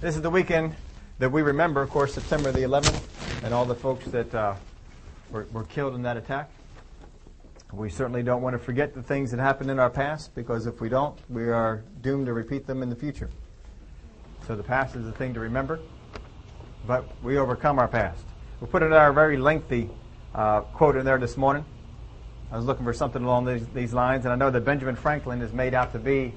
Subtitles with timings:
[0.00, 0.74] This is the weekend
[1.18, 4.54] that we remember, of course, September the 11th, and all the folks that uh,
[5.30, 6.50] were, were killed in that attack.
[7.70, 10.80] We certainly don't want to forget the things that happened in our past, because if
[10.80, 13.28] we don't, we are doomed to repeat them in the future.
[14.46, 15.80] So the past is a thing to remember,
[16.86, 18.24] but we overcome our past.
[18.62, 19.90] We put in our very lengthy
[20.34, 21.66] uh, quote in there this morning.
[22.50, 25.42] I was looking for something along these, these lines, and I know that Benjamin Franklin
[25.42, 26.32] is made out to be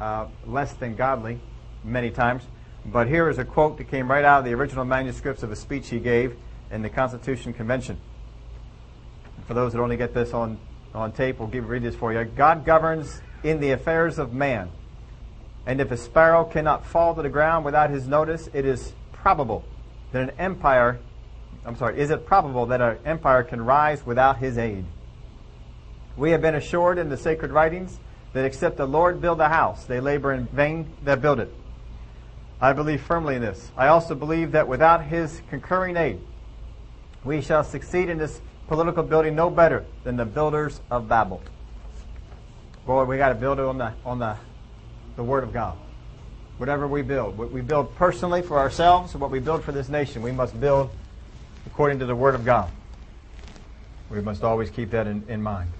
[0.00, 1.40] uh, less than godly
[1.84, 2.44] many times.
[2.84, 5.56] But here is a quote that came right out of the original manuscripts of a
[5.56, 6.36] speech he gave
[6.70, 8.00] in the Constitution Convention.
[9.46, 10.58] For those that only get this on,
[10.94, 12.24] on tape, we'll give, read this for you.
[12.24, 14.70] God governs in the affairs of man.
[15.64, 19.64] And if a sparrow cannot fall to the ground without his notice, it is probable
[20.10, 20.98] that an empire,
[21.64, 24.84] I'm sorry, is it probable that an empire can rise without his aid?
[26.16, 27.98] We have been assured in the sacred writings
[28.32, 31.52] that except the Lord build a house, they labor in vain that build it.
[32.62, 33.72] I believe firmly in this.
[33.76, 36.20] I also believe that without his concurring aid,
[37.24, 41.42] we shall succeed in this political building no better than the builders of Babel.
[42.86, 44.36] Boy, we got to build it on the on the
[45.16, 45.76] the Word of God.
[46.58, 50.22] Whatever we build, what we build personally for ourselves, what we build for this nation,
[50.22, 50.90] we must build
[51.66, 52.70] according to the Word of God.
[54.08, 55.70] We must always keep that in, in mind.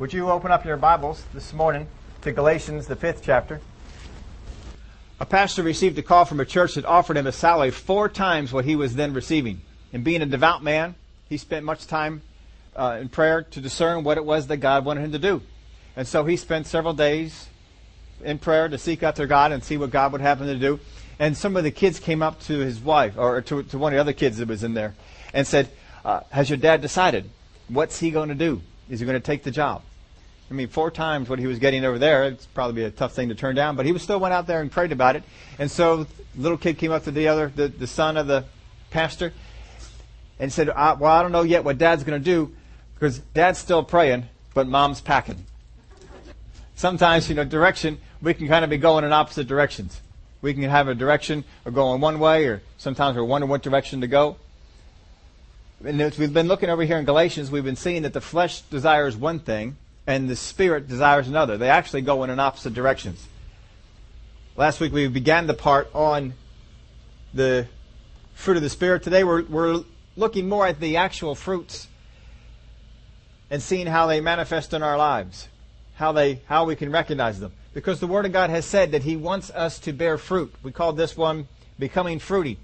[0.00, 1.86] Would you open up your Bibles this morning
[2.22, 3.60] to Galatians, the fifth chapter?
[5.22, 8.52] A pastor received a call from a church that offered him a salary four times
[8.52, 9.60] what he was then receiving.
[9.92, 10.96] And being a devout man,
[11.28, 12.22] he spent much time
[12.74, 15.40] uh, in prayer to discern what it was that God wanted him to do.
[15.94, 17.46] And so he spent several days
[18.24, 20.80] in prayer to seek their God and see what God would have him to do.
[21.20, 23.96] And some of the kids came up to his wife, or to, to one of
[23.98, 24.96] the other kids that was in there,
[25.32, 25.68] and said,
[26.04, 27.30] uh, Has your dad decided?
[27.68, 28.60] What's he going to do?
[28.90, 29.82] Is he going to take the job?
[30.52, 32.24] I mean, four times what he was getting over there.
[32.24, 34.60] It's probably a tough thing to turn down, but he was still went out there
[34.60, 35.22] and prayed about it.
[35.58, 38.44] And so, little kid came up to the other, the, the son of the
[38.90, 39.32] pastor,
[40.38, 42.52] and said, I, "Well, I don't know yet what Dad's going to do,
[42.94, 45.46] because Dad's still praying, but Mom's packing."
[46.74, 50.02] Sometimes, you know, direction we can kind of be going in opposite directions.
[50.42, 54.02] We can have a direction or going one way, or sometimes we're wondering what direction
[54.02, 54.36] to go.
[55.82, 58.60] And as we've been looking over here in Galatians, we've been seeing that the flesh
[58.60, 61.56] desires one thing, and the spirit desires another.
[61.56, 63.26] They actually go in an opposite directions.
[64.56, 66.34] Last week we began the part on
[67.32, 67.66] the
[68.34, 69.02] fruit of the spirit.
[69.02, 69.84] Today we're, we're
[70.16, 71.88] looking more at the actual fruits
[73.50, 75.48] and seeing how they manifest in our lives,
[75.94, 77.52] how they how we can recognize them.
[77.74, 80.54] Because the Word of God has said that He wants us to bear fruit.
[80.62, 81.48] We call this one
[81.78, 82.58] becoming fruity.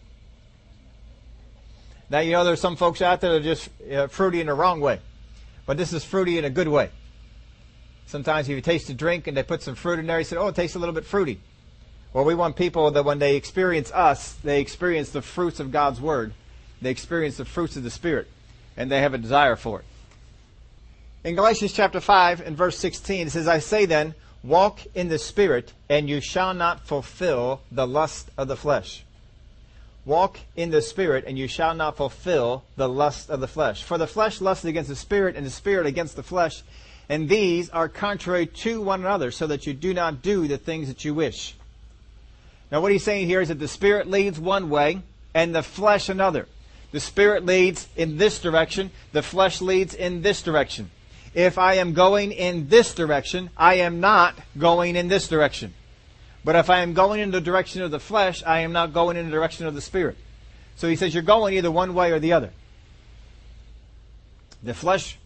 [2.11, 4.55] Now you know there's some folks out there that are just uh, fruity in the
[4.55, 5.01] wrong way,
[5.67, 6.91] but this is fruity in a good way.
[8.09, 10.37] Sometimes if you taste a drink and they put some fruit in there, you say,
[10.37, 11.41] oh, it tastes a little bit fruity.
[12.15, 16.01] Well, we want people that when they experience us, they experience the fruits of God's
[16.01, 16.33] Word.
[16.81, 18.27] They experience the fruits of the Spirit,
[18.79, 19.85] and they have a desire for it.
[21.23, 25.19] In Galatians chapter 5 and verse 16, it says, I say then, walk in the
[25.19, 29.05] Spirit, and you shall not fulfill the lust of the flesh.
[30.07, 33.83] Walk in the Spirit, and you shall not fulfill the lust of the flesh.
[33.83, 36.63] For the flesh lusts against the Spirit, and the Spirit against the flesh
[37.09, 40.89] and these are contrary to one another, so that you do not do the things
[40.89, 41.55] that you wish.
[42.71, 45.03] Now, what he's saying here is that the Spirit leads one way
[45.35, 46.47] and the flesh another.
[46.93, 50.91] The Spirit leads in this direction, the flesh leads in this direction.
[51.35, 55.75] If I am going in this direction, I am not going in this direction.
[56.45, 59.17] But if I am going in the direction of the flesh, I am not going
[59.17, 60.17] in the direction of the Spirit.
[60.77, 62.51] So he says you're going either one way or the other.
[64.63, 65.19] The flesh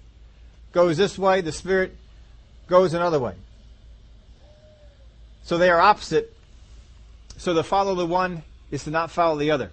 [0.73, 1.97] goes this way, the Spirit
[2.67, 3.35] goes another way.
[5.45, 6.35] So they are opposite.
[7.37, 9.71] So to follow the one is to not follow the other.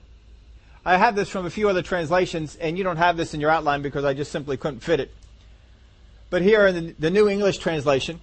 [0.86, 3.52] I have this from a few other translations, and you don't have this in your
[3.52, 5.14] outline because I just simply couldn't fit it.
[6.30, 8.22] But here in the, the New English translation,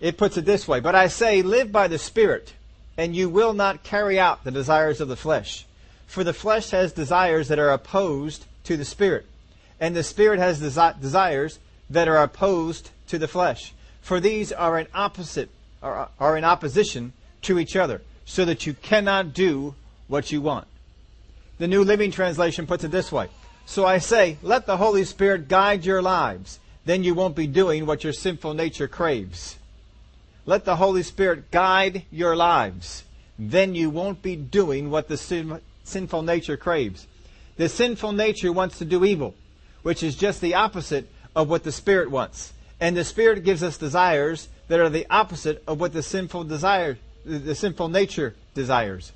[0.00, 2.54] it puts it this way But I say, live by the Spirit,
[2.96, 5.66] and you will not carry out the desires of the flesh.
[6.06, 9.26] For the flesh has desires that are opposed to the Spirit,
[9.78, 11.58] and the Spirit has desi- desires
[11.90, 13.74] that are opposed to the flesh.
[14.00, 15.50] For these are in opposite
[15.82, 19.74] are, are in opposition to each other, so that you cannot do
[20.08, 20.66] what you want.
[21.58, 23.28] The New Living Translation puts it this way.
[23.66, 26.58] So I say, let the Holy Spirit guide your lives.
[26.84, 29.58] Then you won't be doing what your sinful nature craves.
[30.46, 33.04] Let the Holy Spirit guide your lives.
[33.38, 37.06] Then you won't be doing what the sin, sinful nature craves.
[37.56, 39.34] The sinful nature wants to do evil,
[39.82, 42.52] which is just the opposite of what the Spirit wants.
[42.80, 46.98] And the Spirit gives us desires that are the opposite of what the sinful desire,
[47.24, 49.12] the sinful nature desires.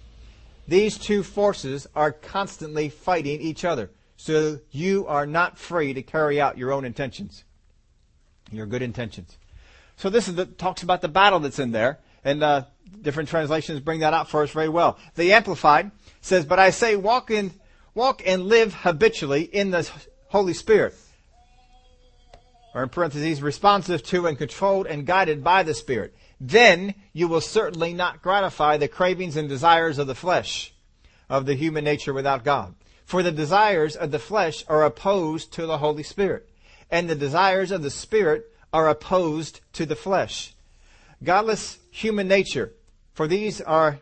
[0.67, 3.91] These two forces are constantly fighting each other.
[4.17, 7.45] So you are not free to carry out your own intentions,
[8.51, 9.37] your good intentions.
[9.97, 12.65] So this is the, talks about the battle that's in there, and uh,
[13.03, 14.99] different translations bring that out for us very well.
[15.15, 15.91] The Amplified
[16.21, 17.53] says, "But I say, walk in,
[17.95, 19.89] walk and live habitually in the
[20.29, 20.95] Holy Spirit."
[22.75, 27.41] Or in parentheses, responsive to and controlled and guided by the Spirit then you will
[27.41, 30.75] certainly not gratify the cravings and desires of the flesh,
[31.29, 32.75] of the human nature without God.
[33.05, 36.49] For the desires of the flesh are opposed to the Holy Spirit,
[36.91, 40.55] and the desires of the Spirit are opposed to the flesh.
[41.23, 42.73] Godless human nature,
[43.15, 44.01] for these are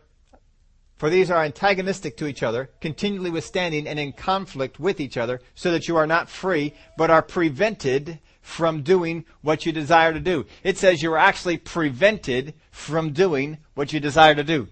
[0.97, 5.41] for these are antagonistic to each other, continually withstanding and in conflict with each other,
[5.53, 10.19] so that you are not free, but are prevented from doing what you desire to
[10.19, 10.45] do.
[10.63, 14.67] It says you are actually prevented from doing what you desire to do.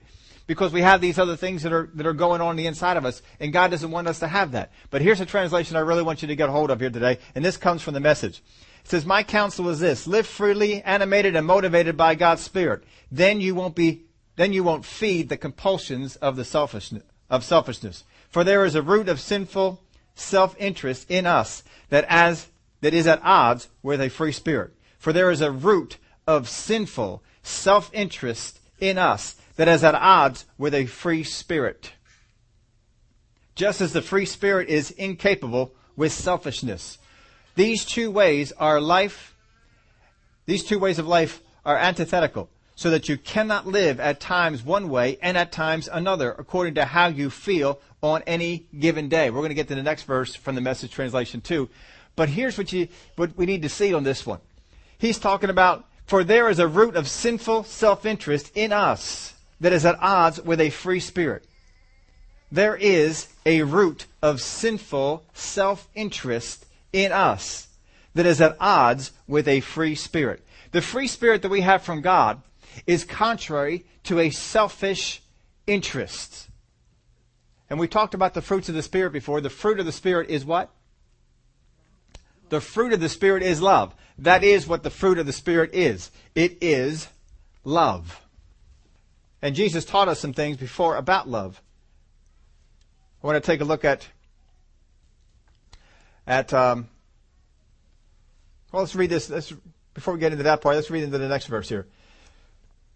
[0.45, 3.05] Because we have these other things that are, that are going on the inside of
[3.05, 4.71] us, and God doesn't want us to have that.
[4.89, 7.17] But here's a translation I really want you to get a hold of here today,
[7.33, 8.43] and this comes from the message.
[8.83, 12.83] It says, My counsel is this, live freely, animated and motivated by God's Spirit.
[13.09, 14.03] Then you won't be,
[14.35, 18.03] then you won't feed the compulsions of the selfishness, of selfishness.
[18.29, 19.81] For there is a root of sinful
[20.15, 22.47] self-interest in us that as
[22.81, 24.73] that is at odds with a free spirit.
[24.97, 25.97] For there is a root
[26.27, 31.93] of sinful self-interest in us that is at odds with a free spirit.
[33.55, 36.97] Just as the free spirit is incapable with selfishness.
[37.55, 39.35] These two ways are life,
[40.45, 44.89] these two ways of life are antithetical, so that you cannot live at times one
[44.89, 49.29] way and at times another, according to how you feel on any given day.
[49.29, 51.69] We're going to get to the next verse from the message translation too.
[52.21, 54.41] But here's what you what we need to see on this one.
[54.99, 59.87] He's talking about for there is a root of sinful self-interest in us that is
[59.87, 61.47] at odds with a free spirit.
[62.51, 67.67] There is a root of sinful self-interest in us
[68.13, 70.45] that is at odds with a free spirit.
[70.73, 72.39] The free spirit that we have from God
[72.85, 75.23] is contrary to a selfish
[75.65, 76.49] interest.
[77.67, 79.41] And we talked about the fruits of the Spirit before.
[79.41, 80.69] The fruit of the Spirit is what?
[82.51, 83.95] The fruit of the Spirit is love.
[84.17, 86.11] That is what the fruit of the Spirit is.
[86.35, 87.07] It is
[87.63, 88.21] love.
[89.41, 91.61] And Jesus taught us some things before about love.
[93.23, 94.05] I want to take a look at
[96.27, 96.89] at um,
[98.73, 99.29] well, let's read this.
[99.29, 99.53] Let's,
[99.93, 101.87] before we get into that part, let's read into the next verse here.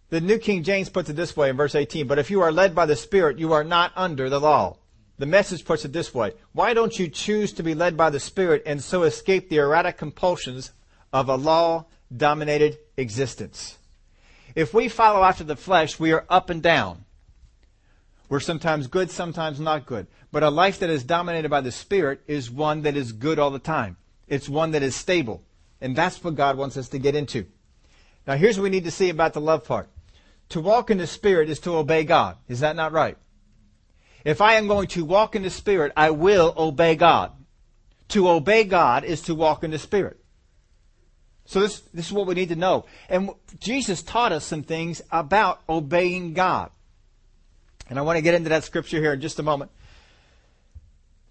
[0.09, 2.51] The New King James puts it this way in verse 18, but if you are
[2.51, 4.75] led by the Spirit, you are not under the law.
[5.17, 8.19] The message puts it this way Why don't you choose to be led by the
[8.19, 10.71] Spirit and so escape the erratic compulsions
[11.13, 11.85] of a law
[12.15, 13.77] dominated existence?
[14.56, 17.06] If we follow after the flesh, we are up and down.
[18.29, 20.07] We're sometimes good, sometimes not good.
[20.31, 23.51] But a life that is dominated by the Spirit is one that is good all
[23.51, 23.97] the time.
[24.27, 25.44] It's one that is stable.
[25.79, 27.45] And that's what God wants us to get into.
[28.25, 29.88] Now, here's what we need to see about the love part.
[30.50, 32.38] To walk in the Spirit is to obey God.
[32.47, 33.17] Is that not right?
[34.25, 37.31] If I am going to walk in the Spirit, I will obey God.
[38.10, 40.19] To obey God is to walk in the Spirit.
[41.45, 42.86] So this, this is what we need to know.
[43.07, 43.30] And
[43.60, 46.72] Jesus taught us some things about obeying God.
[47.88, 49.69] And I want to get into that scripture here in just a moment.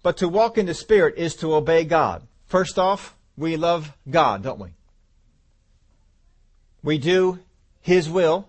[0.01, 2.21] But to walk in the Spirit is to obey God.
[2.45, 4.69] First off, we love God, don't we?
[6.81, 7.39] We do
[7.81, 8.47] His will,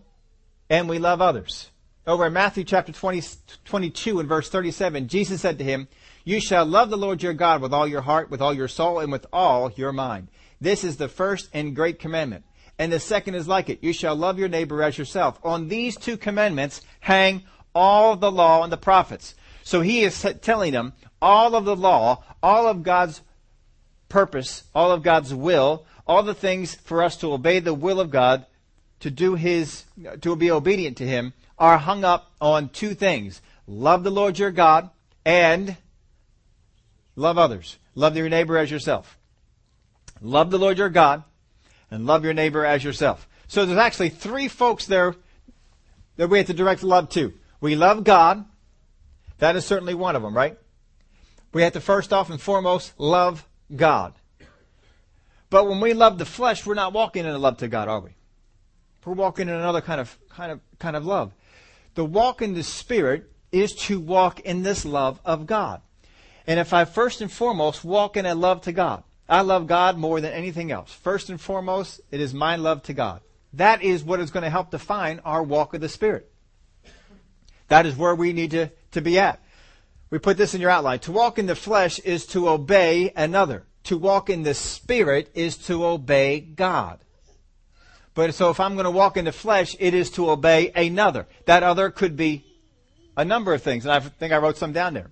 [0.70, 1.70] and we love others.
[2.08, 3.20] Over in Matthew chapter 20,
[3.64, 5.88] 22 and verse 37, Jesus said to him,
[6.22, 9.00] You shall love the Lord your God with all your heart, with all your soul,
[9.00, 10.28] and with all your mind.
[10.60, 12.44] This is the first and great commandment.
[12.78, 13.82] And the second is like it.
[13.82, 15.40] You shall love your neighbor as yourself.
[15.42, 17.42] On these two commandments hang
[17.74, 19.34] all the law and the prophets.
[19.64, 23.20] So he is telling them all of the law, all of God's
[24.08, 28.12] purpose, all of God's will, all the things for us to obey the will of
[28.12, 28.46] God,
[29.00, 29.82] to do his,
[30.20, 34.50] to be obedient to him, are hung up on two things love the Lord your
[34.50, 34.90] God
[35.24, 35.76] and
[37.16, 37.78] love others.
[37.94, 39.18] Love your neighbor as yourself.
[40.20, 41.24] Love the Lord your God
[41.90, 43.28] and love your neighbor as yourself.
[43.48, 45.14] So there's actually three folks there
[46.16, 47.32] that we have to direct love to.
[47.60, 48.44] We love God.
[49.38, 50.58] That is certainly one of them, right?
[51.52, 54.14] We have to first off and foremost love God.
[55.48, 58.10] But when we love the flesh, we're not walking in love to God, are we?
[59.04, 61.32] We're walking in another kind of kind of kind of love.
[61.96, 65.80] The walk in the Spirit is to walk in this love of God.
[66.46, 69.96] And if I first and foremost walk in a love to God, I love God
[69.96, 70.92] more than anything else.
[70.92, 73.22] First and foremost, it is my love to God.
[73.54, 76.30] That is what is going to help define our walk of the Spirit.
[77.68, 79.40] That is where we need to, to be at.
[80.10, 81.00] We put this in your outline.
[81.00, 83.64] To walk in the flesh is to obey another.
[83.84, 86.98] To walk in the spirit is to obey God.
[88.16, 91.26] But so if I'm going to walk in the flesh, it is to obey another.
[91.44, 92.46] That other could be
[93.14, 95.10] a number of things, and I think I wrote some down there.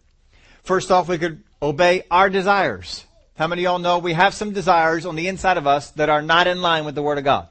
[0.62, 3.04] First off, we could obey our desires.
[3.36, 6.08] How many of y'all know we have some desires on the inside of us that
[6.08, 7.48] are not in line with the Word of God?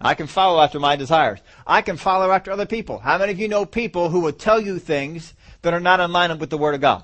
[0.00, 1.40] I can follow after my desires.
[1.66, 3.00] I can follow after other people.
[3.00, 6.12] How many of you know people who will tell you things that are not in
[6.12, 7.02] line with the Word of God?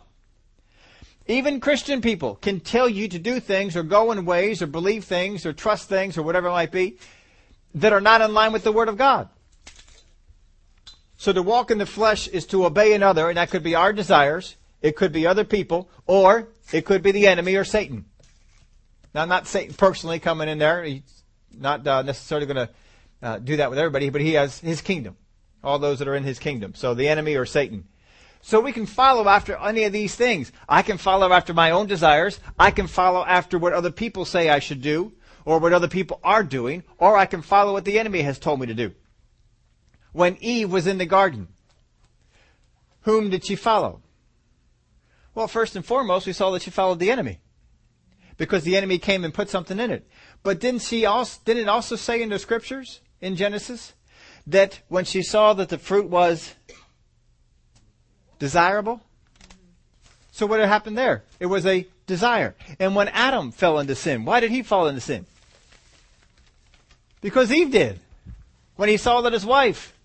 [1.26, 5.04] Even Christian people can tell you to do things or go in ways or believe
[5.04, 6.99] things or trust things or whatever it might be
[7.76, 9.28] that are not in line with the Word of God.
[11.18, 13.92] So to walk in the flesh is to obey another, and that could be our
[13.92, 18.06] desires, it could be other people, or it could be the enemy or Satan.
[19.14, 20.85] Now, not Satan personally coming in there.
[20.85, 21.02] He's
[21.56, 22.71] not uh, necessarily going to
[23.23, 25.16] uh, do that with everybody, but he has his kingdom.
[25.64, 26.75] All those that are in his kingdom.
[26.75, 27.85] So the enemy or Satan.
[28.42, 30.52] So we can follow after any of these things.
[30.68, 32.38] I can follow after my own desires.
[32.59, 35.12] I can follow after what other people say I should do,
[35.47, 38.61] or what other people are doing, or I can follow what the enemy has told
[38.61, 38.93] me to do.
[40.12, 41.49] When Eve was in the garden,
[43.03, 44.03] whom did she follow?
[45.35, 47.38] Well, first and foremost, we saw that she followed the enemy.
[48.37, 50.07] Because the enemy came and put something in it.
[50.43, 53.95] But didn't she also, didn't it also say in the scriptures, in Genesis,
[54.47, 56.55] that when she saw that the fruit was
[58.38, 59.00] desirable?
[60.33, 61.23] So what had happened there?
[61.38, 62.57] It was a desire.
[62.81, 65.26] And when Adam fell into sin, why did he fall into sin?
[67.26, 67.99] Because Eve did.
[68.76, 69.99] When he saw that his wife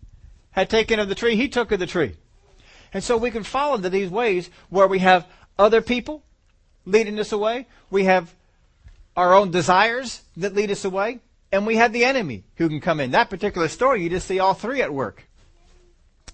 [0.49, 2.15] had taken of the tree, he took of the tree.
[2.93, 5.27] And so we can fall into these ways where we have
[5.59, 6.23] other people
[6.83, 7.67] leading us away.
[7.91, 8.33] We have
[9.15, 11.19] our own desires that lead us away.
[11.51, 13.11] And we have the enemy who can come in.
[13.11, 15.27] That particular story, you just see all three at work.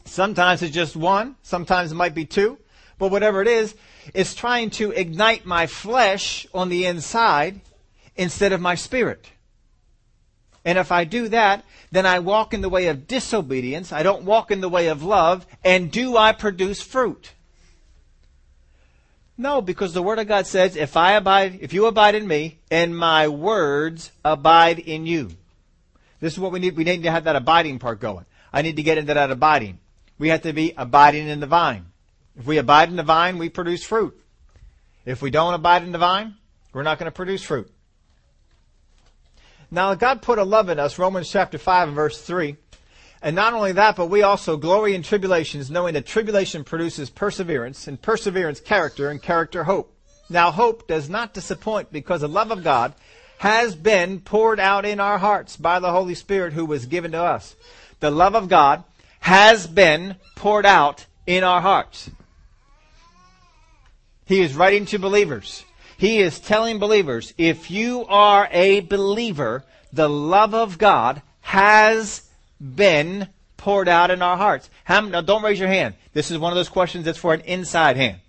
[0.06, 1.36] Sometimes it's just one.
[1.44, 2.60] Sometimes it might be two.
[2.98, 3.76] But whatever it is,
[4.14, 7.60] it's trying to ignite my flesh on the inside
[8.16, 9.30] instead of my spirit.
[10.68, 13.94] And if I do that, then I walk in the way of disobedience.
[13.94, 15.48] I don't walk in the way of love.
[15.64, 17.32] And do I produce fruit?
[19.38, 22.60] No, because the Word of God says, if I abide, if you abide in me,
[22.70, 25.30] and my words abide in you.
[26.20, 26.76] This is what we need.
[26.76, 28.26] We need to have that abiding part going.
[28.52, 29.80] I need to get into that abiding.
[30.20, 31.86] We have to be abiding in the vine.
[32.38, 34.22] If we abide in the vine, we produce fruit.
[35.06, 36.36] If we don't abide in the vine,
[36.74, 37.72] we're not going to produce fruit.
[39.70, 42.56] Now, God put a love in us, Romans chapter 5 and verse 3.
[43.22, 47.88] And not only that, but we also glory in tribulations, knowing that tribulation produces perseverance,
[47.88, 49.94] and perseverance character, and character hope.
[50.30, 52.94] Now, hope does not disappoint because the love of God
[53.40, 57.22] has been poured out in our hearts by the Holy Spirit who was given to
[57.22, 57.56] us.
[58.00, 58.84] The love of God
[59.20, 62.10] has been poured out in our hearts.
[64.26, 65.64] He is writing to believers.
[65.98, 73.30] He is telling believers, if you are a believer, the love of God has been
[73.58, 74.70] poured out in our hearts.
[74.84, 75.96] How, now don't raise your hand.
[76.14, 78.20] This is one of those questions that's for an inside hand.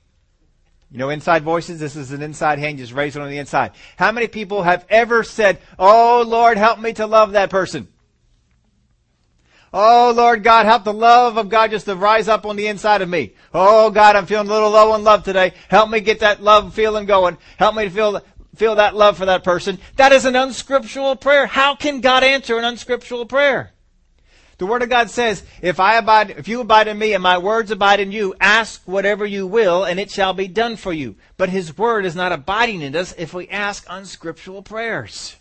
[0.90, 3.72] You know, inside voices, this is an inside hand, just raise it on the inside.
[3.98, 7.88] How many people have ever said, Oh Lord, help me to love that person?
[9.72, 13.02] Oh Lord God, help the love of God just to rise up on the inside
[13.02, 13.34] of me.
[13.52, 15.52] Oh God, I'm feeling a little low in love today.
[15.68, 17.36] Help me get that love feeling going.
[17.58, 18.20] Help me to feel,
[18.56, 19.78] feel that love for that person.
[19.96, 21.46] That is an unscriptural prayer.
[21.46, 23.72] How can God answer an unscriptural prayer?
[24.58, 27.38] The Word of God says, if I abide, if you abide in me and my
[27.38, 31.14] words abide in you, ask whatever you will and it shall be done for you.
[31.36, 35.36] But His Word is not abiding in us if we ask unscriptural prayers.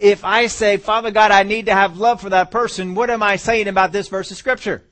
[0.00, 3.22] If I say, Father God, I need to have love for that person, what am
[3.22, 4.82] I saying about this verse of scripture?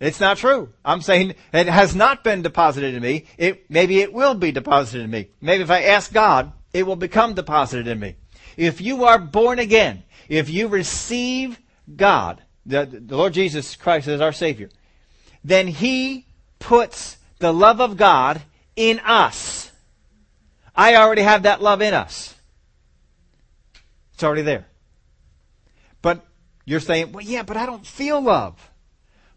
[0.00, 0.70] It's not true.
[0.84, 3.26] I'm saying it has not been deposited in me.
[3.36, 5.28] It, maybe it will be deposited in me.
[5.40, 8.16] Maybe if I ask God, it will become deposited in me.
[8.56, 11.60] If you are born again, if you receive
[11.94, 14.70] God, the, the Lord Jesus Christ as our Savior,
[15.42, 16.26] then He
[16.58, 18.42] puts the love of God
[18.76, 19.70] in us.
[20.74, 22.34] I already have that love in us.
[24.18, 24.66] It's already there.
[26.02, 26.26] But
[26.64, 28.72] you're saying, well, yeah, but I don't feel love.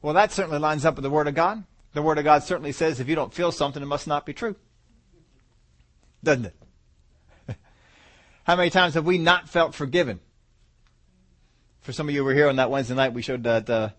[0.01, 1.63] Well, that certainly lines up with the Word of God.
[1.93, 4.33] The Word of God certainly says if you don't feel something, it must not be
[4.33, 4.55] true.
[6.23, 6.55] Doesn't it?
[8.43, 10.19] How many times have we not felt forgiven?
[11.81, 13.89] For some of you who were here on that Wednesday night, we showed that uh,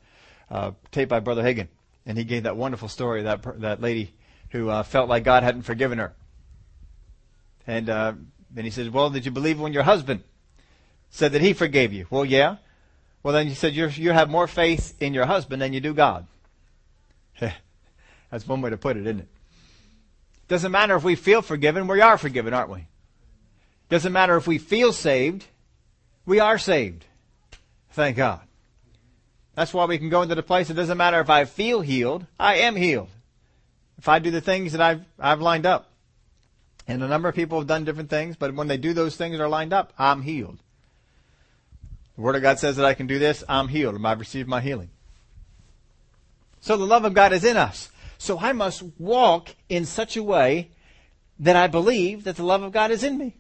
[0.51, 1.69] uh, tape by Brother Hagin,
[2.07, 4.15] and he gave that wonderful story of that that lady
[4.51, 6.13] who uh, felt like God hadn't forgiven her.
[7.69, 8.15] And uh,
[8.51, 10.25] then he said, "Well, did you believe when your husband
[11.13, 12.07] said that he forgave you.
[12.11, 12.57] Well, yeah.
[13.23, 16.27] Well, then you said you have more faith in your husband than you do God.
[17.39, 19.29] That's one way to put it, isn't it?
[20.49, 22.89] Doesn't matter if we feel forgiven, we are forgiven, aren't we?
[23.89, 25.47] Doesn't matter if we feel saved,
[26.27, 27.05] we are saved.
[27.91, 28.41] Thank God.
[29.55, 30.71] That's why we can go into the place.
[30.71, 33.09] It doesn't matter if I feel healed, I am healed.
[33.99, 35.91] If I do the things that I've, I've lined up.
[36.89, 39.37] And a number of people have done different things, but when they do those things
[39.37, 40.59] that are lined up, I'm healed.
[42.23, 43.99] The Word of God says that I can do this, I'm healed.
[44.07, 44.91] I've received my healing.
[46.61, 47.91] So the love of God is in us.
[48.17, 50.71] So I must walk in such a way
[51.41, 53.39] that I believe that the love of God is in me.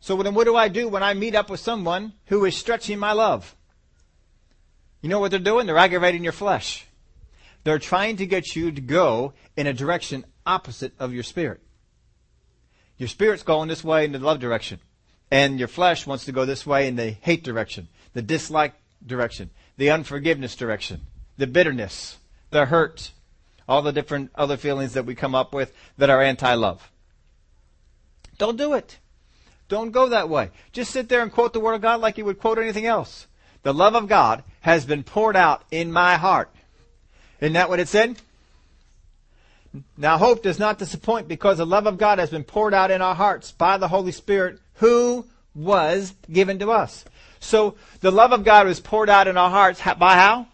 [0.00, 2.98] So then what do I do when I meet up with someone who is stretching
[2.98, 3.56] my love?
[5.00, 5.66] You know what they're doing?
[5.66, 6.84] They're aggravating your flesh.
[7.64, 11.62] They're trying to get you to go in a direction opposite of your spirit.
[12.98, 14.78] Your spirit's going this way in the love direction.
[15.30, 18.74] And your flesh wants to go this way in the hate direction, the dislike
[19.06, 21.02] direction, the unforgiveness direction,
[21.36, 22.18] the bitterness,
[22.50, 23.12] the hurt,
[23.68, 26.90] all the different other feelings that we come up with that are anti-love.
[28.38, 28.98] Don't do it.
[29.68, 30.50] Don't go that way.
[30.72, 33.26] Just sit there and quote the Word of God like you would quote anything else.
[33.62, 36.50] The love of God has been poured out in my heart.
[37.40, 38.16] Isn't that what it said?
[39.96, 43.02] Now hope does not disappoint because the love of God has been poured out in
[43.02, 47.04] our hearts by the Holy Spirit who was given to us.
[47.40, 50.48] So the love of God was poured out in our hearts by how?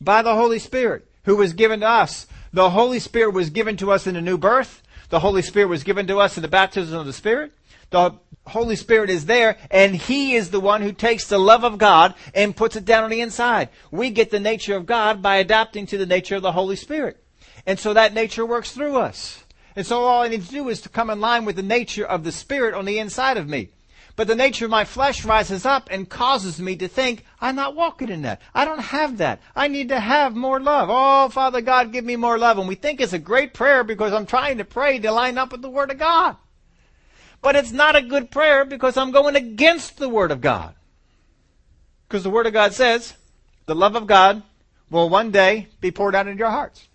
[0.00, 2.26] By the Holy Spirit who was given to us.
[2.52, 4.82] The Holy Spirit was given to us in the new birth.
[5.10, 7.52] The Holy Spirit was given to us in the baptism of the Spirit.
[7.90, 8.14] The
[8.46, 12.14] Holy Spirit is there, and He is the one who takes the love of God
[12.34, 13.68] and puts it down on the inside.
[13.90, 17.22] We get the nature of God by adapting to the nature of the Holy Spirit.
[17.66, 19.44] And so that nature works through us.
[19.76, 22.04] And so all I need to do is to come in line with the nature
[22.04, 23.70] of the Spirit on the inside of me.
[24.16, 27.74] But the nature of my flesh rises up and causes me to think, I'm not
[27.74, 28.42] walking in that.
[28.54, 29.40] I don't have that.
[29.54, 30.88] I need to have more love.
[30.90, 32.58] Oh, Father God, give me more love.
[32.58, 35.52] And we think it's a great prayer because I'm trying to pray to line up
[35.52, 36.36] with the Word of God.
[37.40, 40.74] But it's not a good prayer because I'm going against the Word of God.
[42.06, 43.14] Because the Word of God says,
[43.66, 44.42] the love of God
[44.90, 46.88] will one day be poured out into your hearts.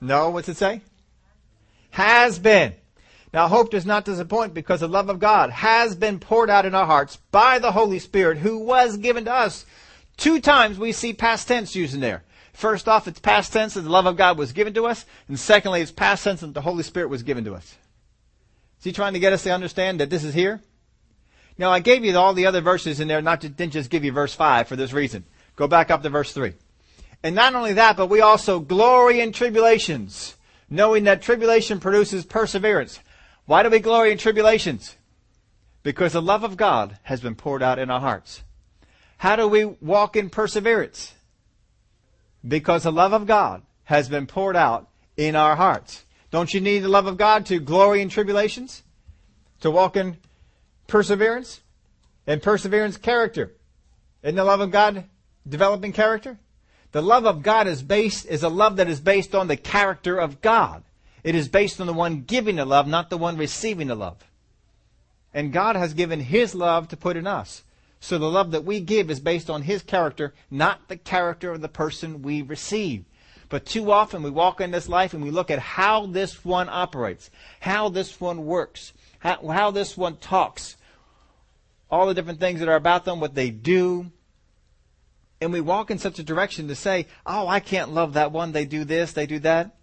[0.00, 0.80] No, what's it say?
[1.90, 2.74] Has been.
[3.32, 6.74] Now hope does not disappoint because the love of God has been poured out in
[6.74, 9.64] our hearts by the Holy Spirit who was given to us.
[10.16, 12.24] Two times we see past tense used in there.
[12.52, 15.06] First off, it's past tense that the love of God was given to us.
[15.28, 17.76] And secondly, it's past tense that the Holy Spirit was given to us.
[18.78, 20.60] Is he trying to get us to understand that this is here?
[21.56, 24.04] Now I gave you all the other verses in there, not to, didn't just give
[24.04, 25.24] you verse 5 for this reason.
[25.56, 26.54] Go back up to verse 3.
[27.22, 30.36] And not only that, but we also glory in tribulations,
[30.70, 33.00] knowing that tribulation produces perseverance.
[33.44, 34.96] Why do we glory in tribulations?
[35.82, 38.44] Because the love of God has been poured out in our hearts.
[39.18, 41.12] How do we walk in perseverance?
[42.46, 46.04] Because the love of God has been poured out in our hearts.
[46.30, 48.82] Don't you need the love of God to glory in tribulations?
[49.60, 50.16] To walk in
[50.86, 51.60] perseverance?
[52.26, 53.52] And perseverance character.
[54.22, 55.04] Isn't the love of God
[55.48, 56.38] developing character?
[56.92, 60.18] The love of God is based, is a love that is based on the character
[60.18, 60.82] of God.
[61.22, 64.24] It is based on the one giving the love, not the one receiving the love.
[65.32, 67.62] And God has given His love to put in us.
[68.00, 71.60] So the love that we give is based on His character, not the character of
[71.60, 73.04] the person we receive.
[73.48, 76.68] But too often we walk in this life and we look at how this one
[76.68, 80.76] operates, how this one works, how, how this one talks,
[81.90, 84.10] all the different things that are about them, what they do.
[85.40, 88.52] And we walk in such a direction to say, oh, I can't love that one.
[88.52, 89.76] They do this, they do that.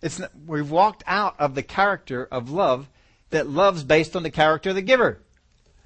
[0.00, 2.88] It's not, we've walked out of the character of love
[3.30, 5.20] that loves based on the character of the giver,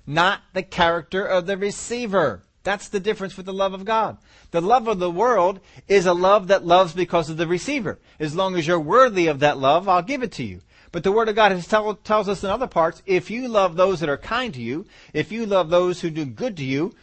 [0.06, 2.42] not the character of the receiver.
[2.62, 4.18] That's the difference with the love of God.
[4.52, 7.98] The love of the world is a love that loves because of the receiver.
[8.20, 10.60] As long as you're worthy of that love, I'll give it to you.
[10.92, 14.00] But the Word of God tell, tells us in other parts, if you love those
[14.00, 16.94] that are kind to you, if you love those who do good to you,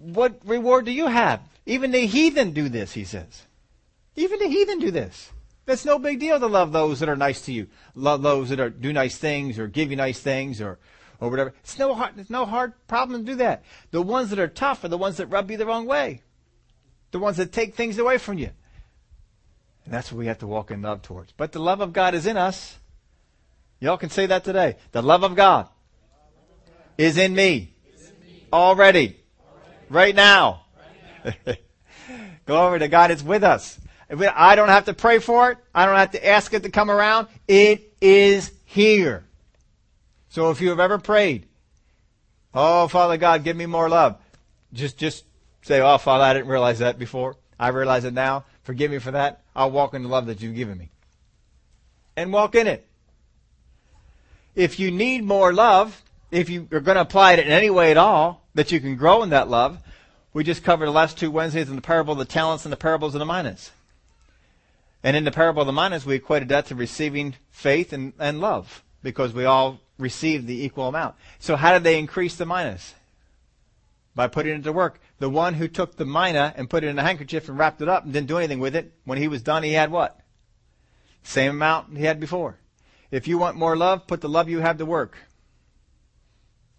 [0.00, 1.40] what reward do you have?
[1.66, 3.46] Even the heathen do this, he says.
[4.16, 5.30] Even the heathen do this.
[5.66, 8.58] That's no big deal to love those that are nice to you, love those that
[8.58, 10.78] are, do nice things or give you nice things or,
[11.20, 11.52] or whatever.
[11.62, 13.64] It's no hard, it's no hard problem to do that.
[13.90, 16.22] The ones that are tough are the ones that rub you the wrong way.
[17.10, 18.50] The ones that take things away from you.
[19.84, 21.32] And that's what we have to walk in love towards.
[21.32, 22.78] But the love of God is in us.
[23.78, 24.76] Y'all can say that today.
[24.92, 25.68] The love of God
[26.96, 27.74] is in me
[28.52, 29.17] already,
[29.90, 30.62] right now.
[32.46, 33.78] Glory to God, it's with us.
[34.10, 35.58] I don't have to pray for it.
[35.74, 37.28] I don't have to ask it to come around.
[37.46, 39.24] It is here.
[40.30, 41.46] So if you have ever prayed,
[42.54, 44.16] oh Father God, give me more love.
[44.72, 45.24] Just, just
[45.62, 47.36] say, oh Father, I didn't realize that before.
[47.58, 48.44] I realize it now.
[48.62, 49.42] Forgive me for that.
[49.54, 50.90] I'll walk in the love that you've given me.
[52.16, 52.86] And walk in it.
[54.54, 57.90] If you need more love, if you are going to apply it in any way
[57.90, 59.78] at all, that you can grow in that love,
[60.32, 62.76] we just covered the last two Wednesdays in the parable of the talents and the
[62.76, 63.70] parables of the minas.
[65.04, 68.40] And in the parable of the minas, we equated that to receiving faith and, and
[68.40, 71.14] love because we all received the equal amount.
[71.38, 72.96] So how did they increase the minas?
[74.16, 74.98] By putting it to work.
[75.20, 77.88] The one who took the mina and put it in a handkerchief and wrapped it
[77.88, 80.18] up and didn't do anything with it, when he was done, he had what?
[81.22, 82.58] Same amount he had before.
[83.12, 85.16] If you want more love, put the love you have to work.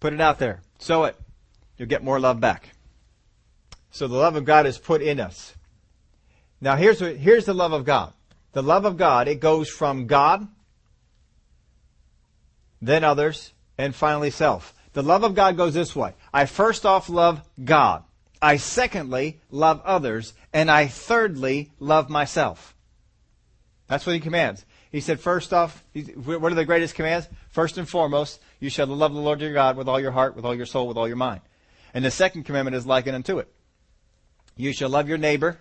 [0.01, 0.59] Put it out there.
[0.77, 1.15] Sow it.
[1.79, 2.69] You'll get more love back.
[3.89, 5.55] So the love of God is put in us.
[6.61, 8.13] Now here's here's the love of God.
[8.51, 10.47] The love of God, it goes from God,
[12.81, 14.75] then others, and finally self.
[14.93, 16.13] The love of God goes this way.
[16.33, 18.03] I first off love God.
[18.41, 20.33] I secondly love others.
[20.51, 22.75] And I thirdly love myself.
[23.87, 24.65] That's what he commands.
[24.91, 25.83] He said, first off,
[26.15, 27.27] what are the greatest commands?
[27.49, 30.45] First and foremost, you shall love the Lord your God with all your heart, with
[30.45, 31.41] all your soul, with all your mind.
[31.93, 33.51] And the second commandment is likened unto it.
[34.55, 35.59] You shall love your neighbor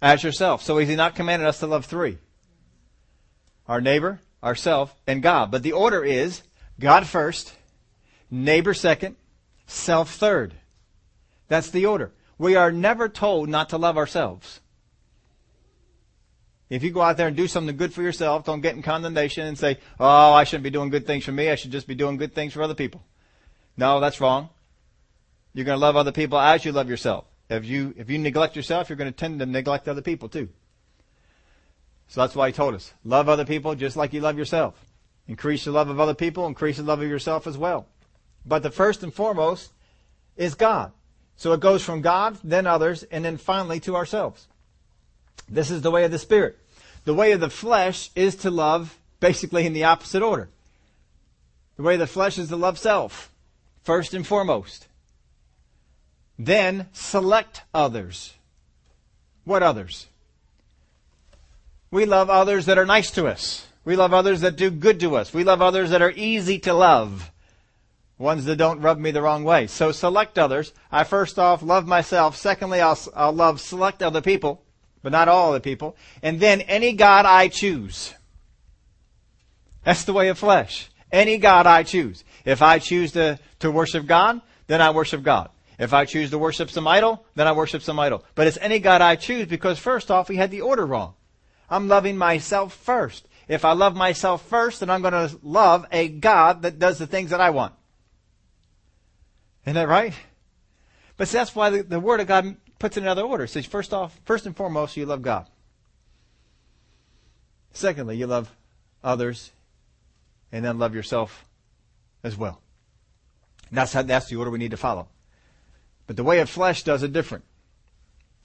[0.00, 0.62] as yourself.
[0.62, 2.18] So is he not commanded us to love three?
[3.66, 5.50] Our neighbor, ourself, and God.
[5.50, 6.42] But the order is
[6.80, 7.54] God first,
[8.30, 9.16] neighbor second,
[9.66, 10.54] self third.
[11.48, 12.12] That's the order.
[12.38, 14.60] We are never told not to love ourselves.
[16.70, 19.46] If you go out there and do something good for yourself, don't get in condemnation
[19.46, 21.50] and say, oh, I shouldn't be doing good things for me.
[21.50, 23.02] I should just be doing good things for other people.
[23.76, 24.50] No, that's wrong.
[25.54, 27.24] You're going to love other people as you love yourself.
[27.48, 30.48] If you, if you neglect yourself, you're going to tend to neglect other people too.
[32.08, 34.84] So that's why he told us, love other people just like you love yourself.
[35.26, 37.86] Increase the love of other people, increase the love of yourself as well.
[38.46, 39.72] But the first and foremost
[40.36, 40.92] is God.
[41.36, 44.48] So it goes from God, then others, and then finally to ourselves.
[45.48, 46.58] This is the way of the Spirit.
[47.04, 50.48] The way of the flesh is to love basically in the opposite order.
[51.76, 53.30] The way of the flesh is to love self,
[53.82, 54.88] first and foremost.
[56.38, 58.34] Then select others.
[59.44, 60.06] What others?
[61.90, 63.66] We love others that are nice to us.
[63.84, 65.32] We love others that do good to us.
[65.32, 67.32] We love others that are easy to love.
[68.18, 69.66] Ones that don't rub me the wrong way.
[69.66, 70.72] So select others.
[70.92, 72.36] I first off love myself.
[72.36, 74.62] Secondly, I'll, I'll love select other people,
[75.02, 75.96] but not all the people.
[76.22, 78.12] And then any God I choose.
[79.84, 80.90] That's the way of flesh.
[81.10, 82.24] Any God I choose.
[82.44, 85.48] If I choose to, to worship God, then I worship God.
[85.78, 88.24] If I choose to worship some idol, then I worship some idol.
[88.34, 91.14] But it's any God I choose because first off, we had the order wrong.
[91.70, 93.28] I'm loving myself first.
[93.46, 97.06] If I love myself first, then I'm going to love a God that does the
[97.06, 97.74] things that I want.
[99.64, 100.14] Isn't that right?
[101.16, 103.46] But see, that's why the, the Word of God puts it in another order.
[103.46, 105.46] Says, first off, first and foremost, you love God.
[107.72, 108.54] Secondly, you love
[109.04, 109.52] others,
[110.50, 111.44] and then love yourself
[112.24, 112.60] as well.
[113.68, 115.08] And that's how, that's the order we need to follow.
[116.08, 117.44] But the way of flesh does it different.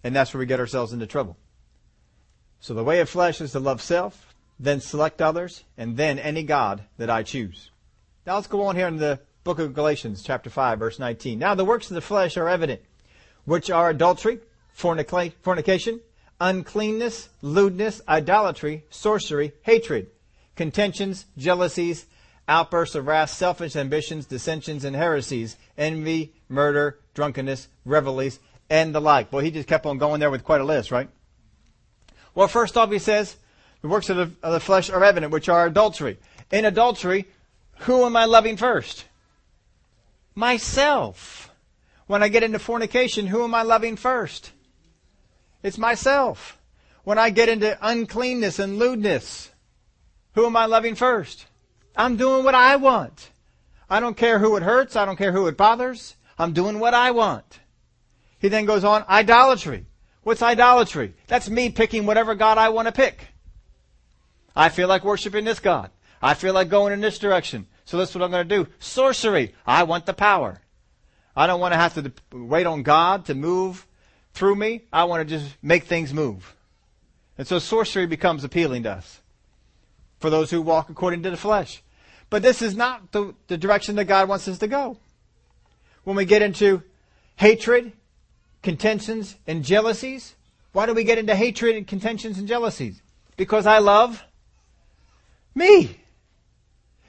[0.04, 1.38] And that's where we get ourselves into trouble.
[2.60, 6.44] So the way of flesh is to love self, then select others, and then any
[6.44, 7.72] God that I choose.
[8.28, 11.40] Now let's go on here in the book of Galatians, chapter 5, verse 19.
[11.40, 12.82] Now the works of the flesh are evident,
[13.46, 14.40] which are adultery,
[14.74, 16.02] fornication,
[16.42, 20.08] uncleanness, lewdness, idolatry, sorcery, hatred,
[20.58, 22.08] contentions, jealousies,
[22.48, 29.32] outbursts of wrath, selfish ambitions, dissensions, and heresies, envy, murder, drunkenness, revelries, and the like.
[29.32, 31.10] Boy, he just kept on going there with quite a list, right?
[32.36, 33.36] Well, first off, he says,
[33.82, 36.18] the works of the, of the flesh are evident, which are adultery.
[36.52, 37.26] In adultery,
[37.80, 39.06] who am I loving first?
[40.36, 41.52] Myself.
[42.08, 44.52] When I get into fornication, who am I loving first?
[45.62, 46.58] It's myself.
[47.04, 49.52] When I get into uncleanness and lewdness,
[50.36, 51.46] who am I loving first?
[51.96, 53.30] I'm doing what I want.
[53.90, 54.96] I don't care who it hurts.
[54.96, 56.16] I don't care who it bothers.
[56.44, 57.60] I'm doing what I want.
[58.40, 59.86] He then goes on, idolatry.
[60.24, 61.14] What's idolatry?
[61.28, 63.28] That's me picking whatever God I want to pick.
[64.56, 65.90] I feel like worshiping this God.
[66.22, 67.68] I feel like going in this direction.
[67.86, 68.70] So that's what I'm going to do.
[68.80, 69.54] Sorcery.
[69.66, 70.62] I want the power.
[71.36, 73.88] I don't want to have to wait on God to move
[74.34, 74.84] through me.
[74.92, 76.56] I want to just make things move.
[77.38, 79.22] And so sorcery becomes appealing to us
[80.20, 81.82] for those who walk according to the flesh.
[82.30, 84.98] But this is not the, the direction that God wants us to go.
[86.04, 86.84] When we get into
[87.36, 87.94] hatred,
[88.62, 90.36] contentions, and jealousies,
[90.72, 93.02] why do we get into hatred and contentions and jealousies?
[93.38, 94.24] Because I love
[95.56, 96.00] me.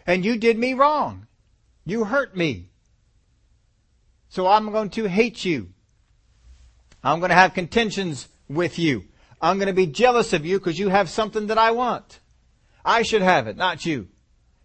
[0.06, 1.26] And you did me wrong.
[1.84, 2.68] You hurt me.
[4.28, 5.68] So I'm going to hate you.
[7.02, 9.04] I'm going to have contentions with you.
[9.40, 12.20] I'm going to be jealous of you because you have something that I want.
[12.84, 14.08] I should have it, not you.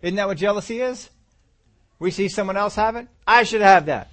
[0.01, 1.09] Isn't that what jealousy is?
[1.99, 3.07] We see someone else have it.
[3.27, 4.09] I should have that.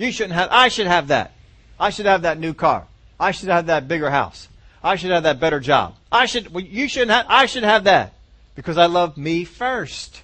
[0.00, 1.32] You shouldn't have, I should have that.
[1.78, 2.86] I should have that new car.
[3.18, 4.48] I should have that bigger house.
[4.82, 5.94] I should have that better job.
[6.10, 8.14] I should, well, you shouldn't have, I should have that
[8.54, 10.22] because I love me first.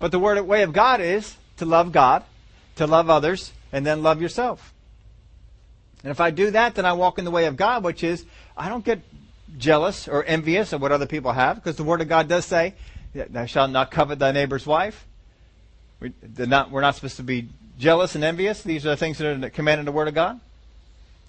[0.00, 2.24] But the word, way of God is to love God,
[2.76, 4.74] to love others, and then love yourself.
[6.02, 8.24] And if I do that, then I walk in the way of God, which is
[8.56, 9.02] I don't get
[9.56, 12.74] jealous or envious of what other people have, because the Word of God does say,
[13.14, 15.06] "Thou shalt not covet thy neighbor's wife."
[16.02, 16.12] We,
[16.46, 18.62] not, we're not supposed to be jealous and envious.
[18.62, 20.40] These are the things that are commanded in the Word of God.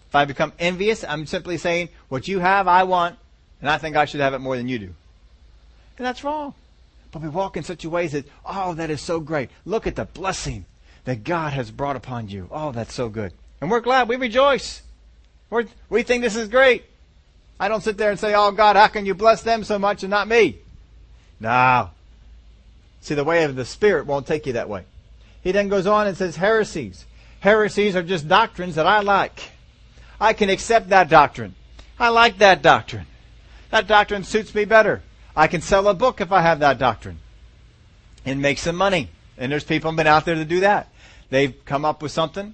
[0.09, 3.17] If I become envious, I'm simply saying, "What you have, I want,
[3.61, 4.93] and I think I should have it more than you do,"
[5.97, 6.55] and that's wrong.
[7.11, 9.51] But we walk in such a way that, oh, that is so great.
[9.65, 10.65] Look at the blessing
[11.05, 12.47] that God has brought upon you.
[12.49, 13.33] Oh, that's so good.
[13.61, 14.09] And we're glad.
[14.09, 14.81] We rejoice.
[15.51, 16.85] We're, we think this is great.
[17.59, 20.01] I don't sit there and say, oh God, how can you bless them so much
[20.01, 20.57] and not me?
[21.39, 21.91] No.
[23.03, 24.85] See, the way of the Spirit won't take you that way.
[25.41, 27.05] He then goes on and says heresies.
[27.41, 29.51] Heresies are just doctrines that I like.
[30.19, 31.53] I can accept that doctrine.
[31.99, 33.05] I like that doctrine.
[33.71, 35.01] That doctrine suits me better.
[35.35, 37.19] I can sell a book if I have that doctrine
[38.25, 39.09] and make some money.
[39.37, 40.87] And there's people been out there to do that.
[41.29, 42.53] They've come up with something.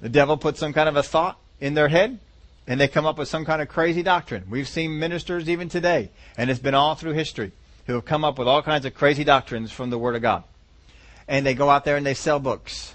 [0.00, 2.18] The devil puts some kind of a thought in their head
[2.66, 4.44] and they come up with some kind of crazy doctrine.
[4.50, 7.52] We've seen ministers even today, and it's been all through history,
[7.88, 10.44] who have come up with all kinds of crazy doctrines from the Word of God.
[11.26, 12.94] And they go out there and they sell books.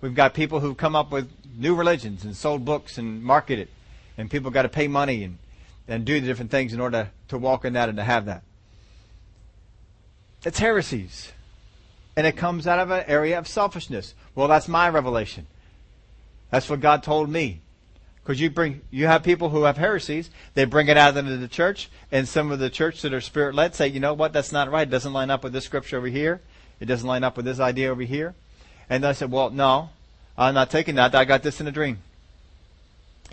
[0.00, 3.68] We've got people who've come up with new religions and sold books and market it.
[4.16, 5.36] And people got to pay money and,
[5.86, 8.24] and do the different things in order to, to walk in that and to have
[8.24, 8.42] that.
[10.44, 11.32] It's heresies.
[12.16, 14.14] And it comes out of an area of selfishness.
[14.34, 15.46] Well, that's my revelation.
[16.50, 17.60] That's what God told me.
[18.26, 20.30] Because you bring, you have people who have heresies.
[20.54, 23.54] They bring it out into the church, and some of the church that are spirit
[23.54, 24.88] led say, you know what, that's not right.
[24.88, 26.40] It doesn't line up with this scripture over here.
[26.80, 28.34] It doesn't line up with this idea over here.
[28.90, 29.90] And I said, well, no,
[30.36, 31.14] I'm not taking that.
[31.14, 31.98] I got this in a dream.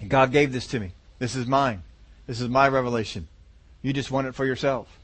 [0.08, 0.92] God gave this to me.
[1.18, 1.82] This is mine.
[2.28, 3.28] This is my revelation.
[3.82, 5.00] You just want it for yourself.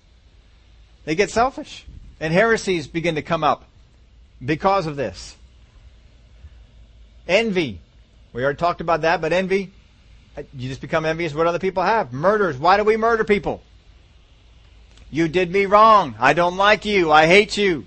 [1.05, 1.87] They get selfish.
[2.19, 3.65] And heresies begin to come up
[4.45, 5.35] because of this.
[7.27, 7.81] Envy.
[8.33, 9.71] We already talked about that, but envy
[10.39, 12.13] Uh, you just become envious of what other people have.
[12.13, 12.57] Murders.
[12.57, 13.61] Why do we murder people?
[15.11, 16.15] You did me wrong.
[16.17, 17.11] I don't like you.
[17.11, 17.85] I hate you.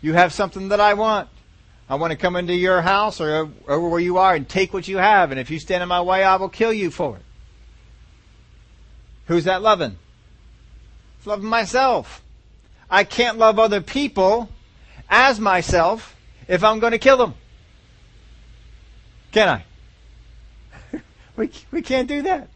[0.00, 1.28] You have something that I want.
[1.88, 4.86] I want to come into your house or over where you are and take what
[4.86, 5.32] you have.
[5.32, 7.22] And if you stand in my way, I will kill you for it.
[9.26, 9.98] Who's that loving?
[11.18, 12.22] It's loving myself.
[12.88, 14.48] I can't love other people
[15.08, 16.14] as myself
[16.46, 17.34] if I'm going to kill them.
[19.32, 19.64] Can I?
[21.40, 22.48] We, we can't do that.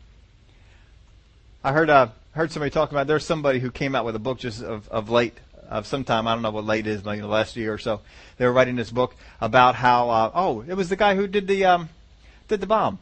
[1.65, 4.39] I heard uh, heard somebody talk about there's somebody who came out with a book
[4.39, 5.39] just of, of late
[5.71, 6.29] of some time.
[6.29, 8.03] I don't know what late is like the last year or so.
[8.37, 11.49] They were writing this book about how uh, oh it was the guy who did
[11.49, 11.89] the um,
[12.47, 12.99] did the bomb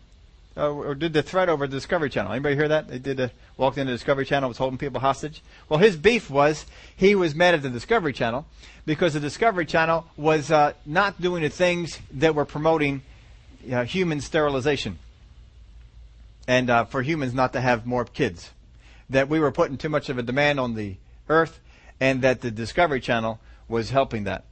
[0.57, 2.31] uh, or did the threat over the Discovery Channel.
[2.31, 2.87] Anybody hear that?
[2.87, 5.42] They did a, walked into the Discovery Channel was holding people hostage.
[5.68, 6.64] Well his beef was
[6.95, 8.47] he was mad at the Discovery Channel
[8.87, 13.03] because the Discovery Channel was uh, not doing the things that were promoting
[13.73, 15.01] uh, human sterilization
[16.46, 18.50] and uh, for humans not to have more kids.
[19.11, 20.96] That we were putting too much of a demand on the
[21.28, 21.61] earth,
[22.00, 24.44] and that the Discovery Channel was helping that,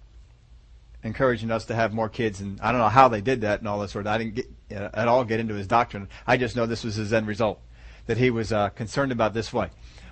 [1.03, 2.41] encouraging us to have more kids.
[2.41, 4.13] And I don't know how they did that and all this sort of.
[4.13, 6.09] I didn't get, uh, at all get into his doctrine.
[6.27, 7.61] I just know this was his end result,
[8.07, 9.71] that he was uh, concerned about this way.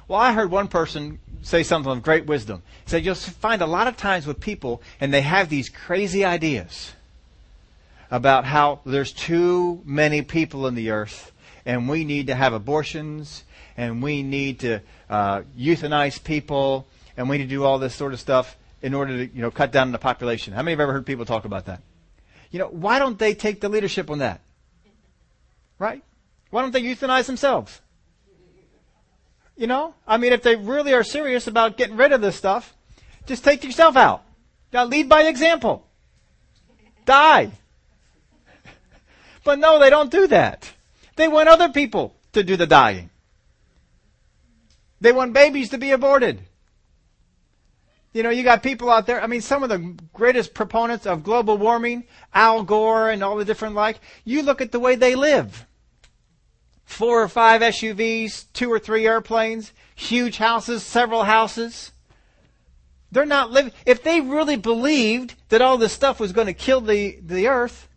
[0.08, 2.62] Well, I heard one person say something of great wisdom.
[2.84, 6.24] He said, You'll find a lot of times with people, and they have these crazy
[6.24, 6.94] ideas
[8.10, 11.32] about how there's too many people in the earth
[11.68, 13.44] and we need to have abortions,
[13.76, 18.14] and we need to uh, euthanize people, and we need to do all this sort
[18.14, 20.54] of stuff in order to you know cut down the population.
[20.54, 21.82] How many have ever heard people talk about that?
[22.50, 24.40] You know, why don't they take the leadership on that?
[25.78, 26.02] Right?
[26.48, 27.82] Why don't they euthanize themselves?
[29.54, 32.74] You know, I mean, if they really are serious about getting rid of this stuff,
[33.26, 34.22] just take yourself out.
[34.72, 35.86] Now lead by example.
[37.04, 37.50] Die.
[39.44, 40.72] But no, they don't do that.
[41.18, 43.10] They want other people to do the dying.
[45.00, 46.42] They want babies to be aborted.
[48.12, 49.20] You know, you got people out there.
[49.20, 53.44] I mean, some of the greatest proponents of global warming, Al Gore and all the
[53.44, 55.66] different like, you look at the way they live.
[56.84, 61.90] Four or five SUVs, two or three airplanes, huge houses, several houses.
[63.10, 63.72] They're not living.
[63.84, 67.88] If they really believed that all this stuff was going to kill the, the earth,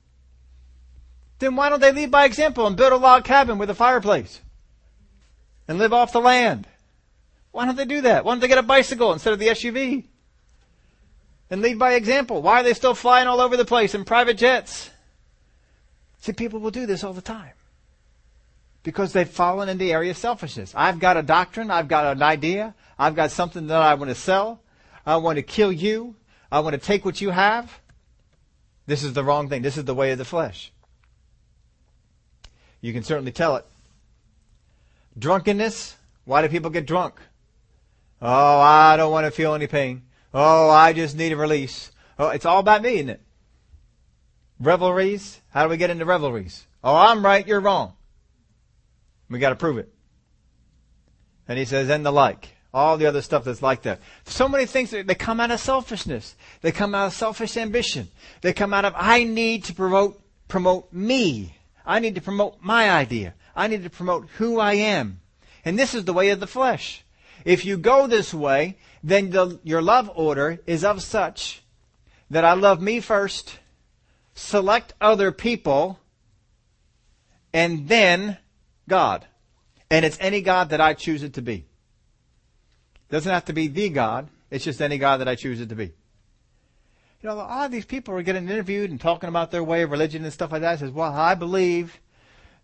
[1.41, 4.39] then why don't they lead by example and build a log cabin with a fireplace
[5.67, 6.67] and live off the land?
[7.51, 8.23] Why don't they do that?
[8.23, 10.05] Why don't they get a bicycle instead of the SUV?
[11.49, 12.41] And lead by example.
[12.41, 14.89] Why are they still flying all over the place in private jets?
[16.19, 17.53] See, people will do this all the time.
[18.83, 20.73] Because they've fallen in the area of selfishness.
[20.75, 24.15] I've got a doctrine, I've got an idea, I've got something that I want to
[24.15, 24.61] sell,
[25.05, 26.15] I want to kill you,
[26.51, 27.79] I want to take what you have.
[28.85, 29.61] This is the wrong thing.
[29.61, 30.71] This is the way of the flesh.
[32.81, 33.65] You can certainly tell it.
[35.17, 35.95] Drunkenness.
[36.25, 37.15] Why do people get drunk?
[38.21, 40.03] Oh, I don't want to feel any pain.
[40.33, 41.91] Oh, I just need a release.
[42.19, 43.21] Oh, it's all about me, isn't it?
[44.59, 45.39] Revelries.
[45.49, 46.65] How do we get into revelries?
[46.83, 47.93] Oh, I'm right, you're wrong.
[49.29, 49.91] We got to prove it.
[51.47, 52.49] And he says, and the like.
[52.73, 53.99] All the other stuff that's like that.
[54.25, 56.35] So many things, they come out of selfishness.
[56.61, 58.07] They come out of selfish ambition.
[58.41, 61.57] They come out of, I need to promote, promote me.
[61.85, 63.33] I need to promote my idea.
[63.55, 65.19] I need to promote who I am.
[65.65, 67.03] And this is the way of the flesh.
[67.45, 71.63] If you go this way, then the, your love order is of such
[72.29, 73.59] that I love me first,
[74.33, 75.99] select other people,
[77.53, 78.37] and then
[78.87, 79.25] God.
[79.89, 81.55] And it's any God that I choose it to be.
[81.55, 84.29] It doesn't have to be the God.
[84.49, 85.91] It's just any God that I choose it to be.
[87.21, 89.83] You know, a lot of these people are getting interviewed and talking about their way
[89.83, 90.75] of religion and stuff like that.
[90.75, 91.99] It says, well, I believe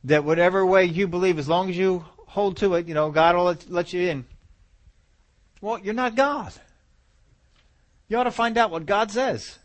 [0.04, 3.36] that whatever way you believe, as long as you hold to it, you know, God
[3.36, 4.26] will let, let you in.
[5.62, 6.54] Well, you're not God.
[8.08, 9.60] You ought to find out what God says.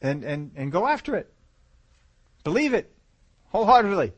[0.00, 1.32] And, and, and go after it.
[2.44, 2.92] Believe it
[3.50, 4.12] wholeheartedly.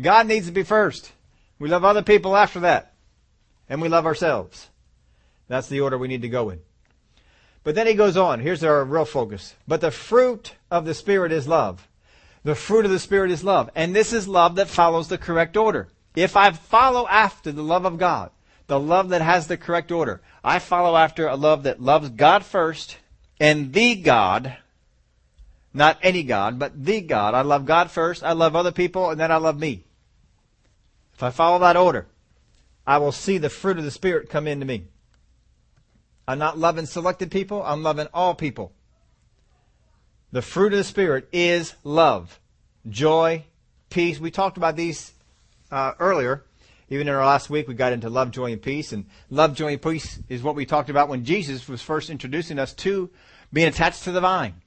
[0.00, 1.12] God needs to be first.
[1.58, 2.94] We love other people after that.
[3.68, 4.68] And we love ourselves.
[5.48, 6.60] That's the order we need to go in.
[7.68, 8.40] But then he goes on.
[8.40, 9.54] Here's our real focus.
[9.66, 11.86] But the fruit of the Spirit is love.
[12.42, 13.68] The fruit of the Spirit is love.
[13.74, 15.88] And this is love that follows the correct order.
[16.16, 18.30] If I follow after the love of God,
[18.68, 20.22] the love that has the correct order.
[20.42, 22.96] I follow after a love that loves God first
[23.38, 24.56] and the God,
[25.74, 27.34] not any God, but the God.
[27.34, 29.84] I love God first, I love other people, and then I love me.
[31.12, 32.06] If I follow that order,
[32.86, 34.84] I will see the fruit of the Spirit come into me.
[36.28, 38.72] I'm not loving selected people, I'm loving all people.
[40.30, 42.38] The fruit of the Spirit is love,
[42.86, 43.44] joy,
[43.88, 44.20] peace.
[44.20, 45.14] We talked about these
[45.70, 46.44] uh, earlier.
[46.90, 48.92] Even in our last week, we got into love, joy, and peace.
[48.92, 52.58] And love, joy, and peace is what we talked about when Jesus was first introducing
[52.58, 53.08] us to
[53.50, 54.60] being attached to the vine.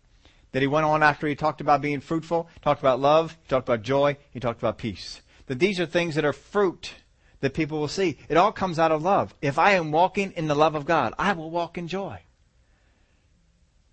[0.54, 3.70] That he went on after he talked about being fruitful, talked about love, he talked
[3.70, 5.22] about joy, he talked about peace.
[5.46, 6.96] That these are things that are fruit
[7.42, 8.18] that people will see.
[8.30, 9.36] It all comes out of love.
[9.42, 12.22] If I am walking in the love of God, I will walk in joy.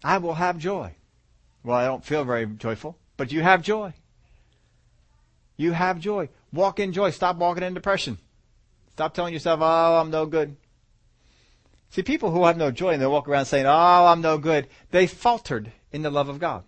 [0.04, 0.94] I will have joy.
[1.64, 3.94] Well, I don't feel very joyful, but you have joy.
[5.56, 6.28] You have joy.
[6.52, 7.10] Walk in joy.
[7.10, 8.18] Stop walking in depression.
[8.92, 10.56] Stop telling yourself, oh, I'm no good.
[11.90, 14.68] See, people who have no joy and they walk around saying, oh, I'm no good,
[14.90, 16.64] they faltered in the love of God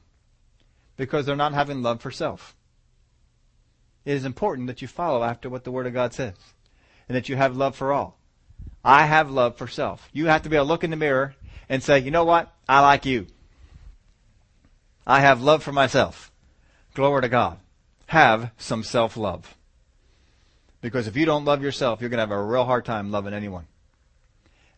[0.97, 2.57] because they're not having love for self.
[4.05, 6.35] It is important that you follow after what the Word of God says
[7.11, 8.17] and that you have love for all.
[8.85, 10.09] I have love for self.
[10.13, 11.35] You have to be able to look in the mirror
[11.69, 12.55] and say, you know what?
[12.69, 13.27] I like you.
[15.05, 16.31] I have love for myself.
[16.95, 17.59] Glory to God.
[18.07, 19.57] Have some self love.
[20.83, 23.35] Because if you don't love yourself, you're going to have a real hard time loving
[23.35, 23.67] anyone.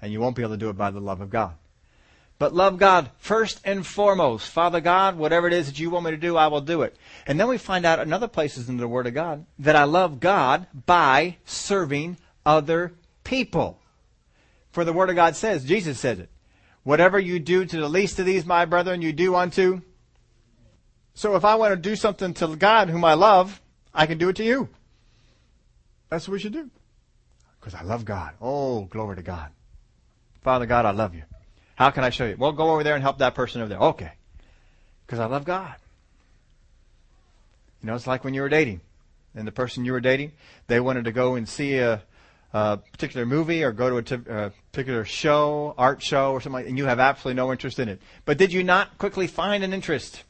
[0.01, 1.53] And you won't be able to do it by the love of God.
[2.38, 4.49] But love God first and foremost.
[4.49, 6.97] Father God, whatever it is that you want me to do, I will do it.
[7.27, 9.85] And then we find out in other places in the Word of God that I
[9.85, 13.78] love God by serving other people.
[14.70, 16.31] For the Word of God says, Jesus says it.
[16.83, 19.83] Whatever you do to the least of these, my brethren, you do unto.
[21.14, 23.61] So if I want to do something to God whom I love,
[23.94, 24.68] I can do it to you.
[26.09, 26.70] That's what we should do.
[27.61, 28.33] Because I love God.
[28.40, 29.50] Oh, glory to God.
[30.42, 31.22] Father God, I love you.
[31.76, 32.37] How can I show you?
[32.37, 33.79] Well, go over there and help that person over there.
[33.79, 34.12] Okay.
[35.06, 35.75] Because I love God.
[37.81, 38.81] You know, it's like when you were dating.
[39.35, 40.33] And the person you were dating,
[40.67, 42.02] they wanted to go and see a,
[42.53, 46.63] a particular movie or go to a, t- a particular show, art show or something
[46.63, 48.00] like and you have absolutely no interest in it.
[48.25, 50.25] But did you not quickly find an interest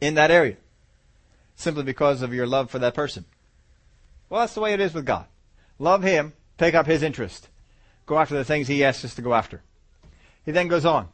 [0.00, 0.56] in that area?
[1.54, 3.24] Simply because of your love for that person.
[4.28, 5.26] Well, that's the way it is with God.
[5.78, 7.48] Love Him, take up His interest,
[8.06, 9.62] go after the things He asks us to go after.
[10.44, 11.08] He then goes on.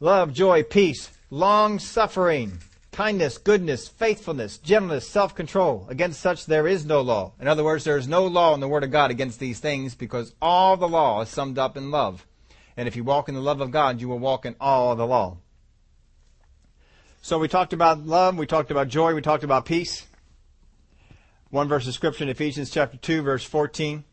[0.00, 2.60] Love, joy, peace, long suffering,
[2.94, 5.84] kindness, goodness, faithfulness, gentleness, self control.
[5.88, 7.32] Against such there is no law.
[7.40, 9.96] In other words, there is no law in the Word of God against these things
[9.96, 12.24] because all the law is summed up in love.
[12.76, 15.06] And if you walk in the love of God, you will walk in all the
[15.06, 15.38] law.
[17.20, 20.06] So we talked about love, we talked about joy, we talked about peace.
[21.50, 24.04] One verse of scripture in Ephesians chapter 2 verse 14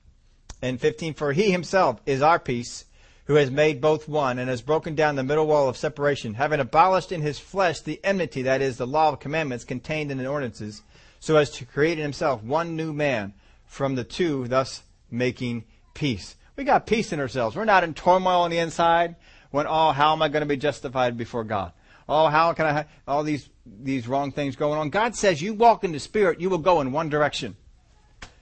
[0.61, 1.13] and 15.
[1.13, 2.86] For he himself is our peace,
[3.26, 6.59] who has made both one and has broken down the middle wall of separation, having
[6.59, 10.28] abolished in his flesh the enmity, that is, the law of commandments contained in the
[10.28, 10.82] ordinances,
[11.19, 13.34] so as to create in himself one new man
[13.65, 15.63] from the two, thus making
[15.93, 16.36] peace.
[16.55, 17.55] We got peace in ourselves.
[17.55, 19.15] We're not in turmoil on the inside
[19.51, 21.74] when, oh, how am I going to be justified before God?
[22.09, 24.89] Oh, how can I have all these, these wrong things going on?
[24.89, 27.55] God says you walk in the spirit, you will go in one direction.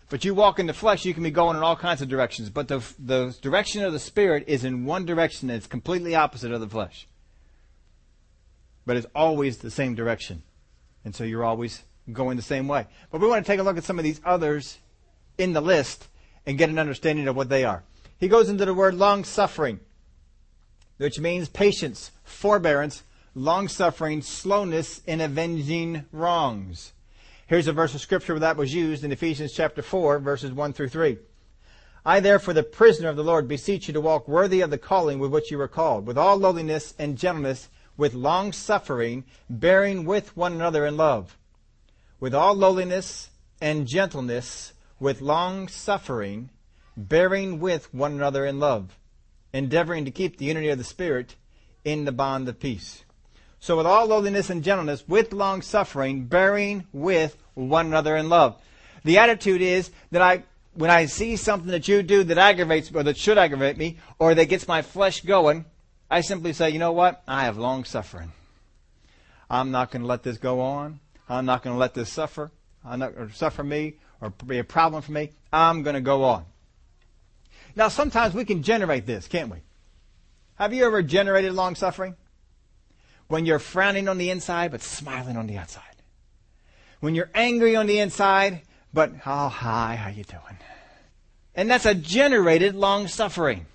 [0.09, 2.49] But you walk in the flesh, you can be going in all kinds of directions.
[2.49, 6.51] But the, the direction of the spirit is in one direction, and it's completely opposite
[6.51, 7.07] of the flesh.
[8.87, 10.41] But it's always the same direction.
[11.05, 12.87] And so you're always going the same way.
[13.11, 14.79] But we want to take a look at some of these others
[15.37, 16.07] in the list
[16.45, 17.83] and get an understanding of what they are.
[18.17, 19.79] He goes into the word long suffering,
[20.97, 23.03] which means patience, forbearance,
[23.35, 26.93] long suffering, slowness in avenging wrongs.
[27.49, 30.89] Here's a verse of scripture that was used in Ephesians chapter 4, verses 1 through
[30.89, 31.17] 3.
[32.05, 35.17] I therefore, the prisoner of the Lord, beseech you to walk worthy of the calling
[35.17, 40.37] with which you were called, with all lowliness and gentleness, with long suffering, bearing with
[40.37, 41.39] one another in love.
[42.19, 46.51] With all lowliness and gentleness, with long suffering,
[46.95, 48.99] bearing with one another in love,
[49.53, 51.35] endeavoring to keep the unity of the Spirit
[51.83, 53.03] in the bond of peace.
[53.59, 58.61] So with all lowliness and gentleness, with long suffering, bearing with one another in love.
[59.03, 60.43] The attitude is that I,
[60.73, 64.33] when I see something that you do that aggravates or that should aggravate me, or
[64.33, 65.65] that gets my flesh going,
[66.09, 67.21] I simply say, you know what?
[67.27, 68.31] I have long suffering.
[69.49, 70.99] I'm not going to let this go on.
[71.27, 72.51] I'm not going to let this suffer.
[72.83, 75.31] I'm not or suffer me or be a problem for me.
[75.51, 76.45] I'm going to go on.
[77.75, 79.57] Now, sometimes we can generate this, can't we?
[80.55, 82.15] Have you ever generated long suffering?
[83.29, 85.83] When you're frowning on the inside but smiling on the outside.
[86.99, 88.63] When you're angry on the inside,
[88.93, 90.57] but oh hi, how you doing?
[91.55, 93.65] And that's a generated long suffering.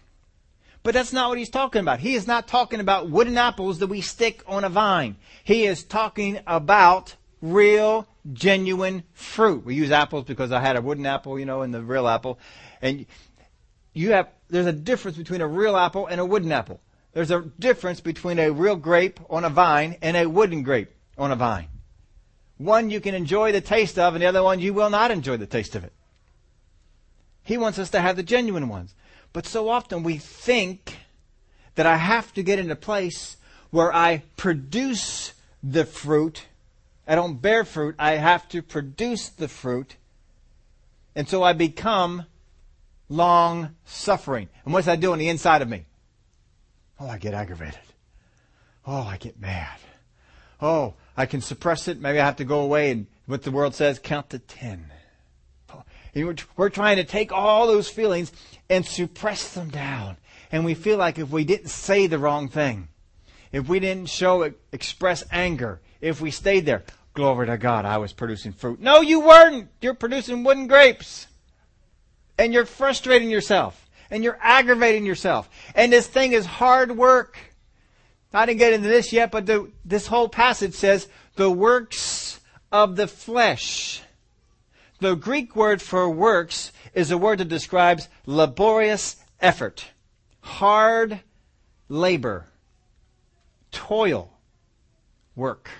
[0.83, 2.01] But that's not what he's talking about.
[2.01, 5.17] He is not talking about wooden apples that we stick on a vine.
[5.43, 9.65] He is talking about real, genuine fruit.
[9.65, 12.39] We use apples because I had a wooden apple, you know, and the real apple.
[12.83, 13.07] And
[13.95, 16.81] you have, there's a difference between a real apple and a wooden apple.
[17.15, 21.31] There's a difference between a real grape on a vine and a wooden grape on
[21.31, 21.69] a vine.
[22.59, 25.37] One you can enjoy the taste of, and the other one you will not enjoy
[25.37, 25.93] the taste of it.
[27.45, 28.95] He wants us to have the genuine ones.
[29.33, 30.99] But so often we think
[31.77, 33.37] that I have to get in a place
[33.71, 36.47] where I produce the fruit.
[37.07, 39.97] I don't bear fruit, I have to produce the fruit.
[41.15, 42.27] And so I become
[43.09, 44.49] long suffering.
[44.65, 45.85] And what's that do on the inside of me?
[46.99, 47.81] Oh, I get aggravated.
[48.87, 49.79] Oh, I get mad.
[50.61, 52.01] Oh, I can suppress it.
[52.01, 54.87] Maybe I have to go away and what the world says, count to ten.
[55.73, 55.83] Oh,
[56.15, 58.33] and We're trying to take all those feelings
[58.69, 60.17] and suppress them down.
[60.53, 62.89] And we feel like if we didn't say the wrong thing,
[63.51, 66.85] if we didn't show, express anger, if we stayed there,
[67.15, 68.81] glory to God, I was producing fruit.
[68.81, 69.69] No, you weren't.
[69.81, 71.27] You're producing wooden grapes.
[72.39, 73.84] And you're frustrating yourself
[74.15, 75.51] and you're aggravating yourself.
[75.75, 77.37] And this thing is hard work.
[78.33, 82.39] I didn't get into this yet, but the, this whole passage says the works
[82.71, 84.03] of the flesh.
[85.01, 89.85] The Greek word for works is a word that describes laborious effort,
[90.43, 91.19] hard
[91.89, 92.47] labor,
[93.73, 94.31] toil,
[95.35, 95.71] work.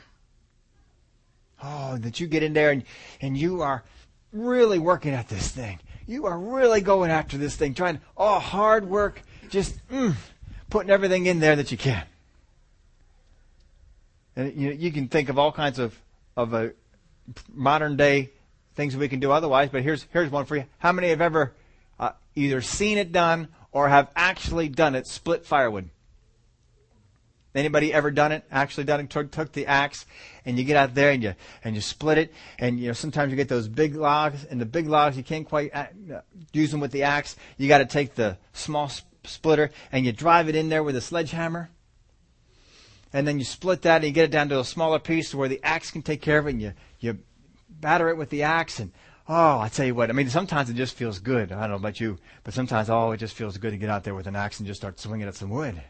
[1.63, 2.83] Oh, that you get in there and,
[3.21, 3.85] and you are
[4.33, 8.89] really working at this thing you are really going after this thing, trying, oh, hard
[8.89, 10.15] work, just mm,
[10.71, 12.05] putting everything in there that you can.
[14.37, 15.99] And you, you can think of all kinds of,
[16.37, 16.73] of a
[17.53, 18.31] modern day
[18.75, 20.65] things we can do otherwise, but here's, here's one for you.
[20.79, 21.53] How many have ever
[21.99, 25.89] uh, either seen it done or have actually done it, split firewood?
[27.55, 28.45] Anybody ever done it?
[28.51, 29.11] Actually done it?
[29.11, 30.07] Took, took the axe
[30.45, 33.31] and you get out there and you and you split it and you know sometimes
[33.31, 35.87] you get those big logs and the big logs you can't quite uh,
[36.53, 37.37] use them with the axe.
[37.57, 38.91] You got to take the small
[39.23, 41.71] splitter and you drive it in there with a sledgehammer.
[43.13, 45.49] And then you split that and you get it down to a smaller piece where
[45.49, 47.19] the axe can take care of it and you you
[47.69, 48.91] batter it with the axe and
[49.29, 51.53] oh, I tell you what, I mean sometimes it just feels good.
[51.53, 54.03] I don't know about you, but sometimes oh, it just feels good to get out
[54.03, 55.81] there with an axe and just start swinging at some wood.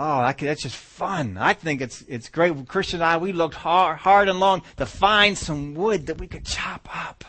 [0.00, 1.36] Oh, that's just fun.
[1.36, 2.68] I think it's it's great.
[2.68, 6.28] Christian and I, we looked hard, hard and long to find some wood that we
[6.28, 7.24] could chop up.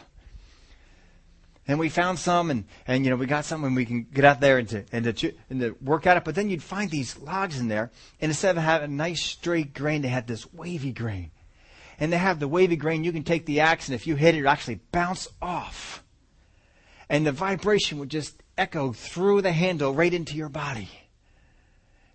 [1.67, 4.23] and we found some, and, and you know we got some, and we can get
[4.23, 6.23] out there and to, and to, and to work at it.
[6.23, 7.89] But then you'd find these logs in there,
[8.21, 11.31] and instead of having a nice straight grain, they had this wavy grain.
[11.99, 13.03] And they have the wavy grain.
[13.03, 16.03] You can take the axe, and if you hit it, it actually bounce off,
[17.09, 20.89] and the vibration would just echo through the handle right into your body.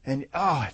[0.06, 0.68] And oh,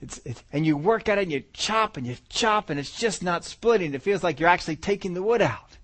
[0.00, 2.96] it's, it's, and you work at it and you chop and you chop and it's
[2.96, 3.94] just not splitting.
[3.94, 5.76] It feels like you're actually taking the wood out.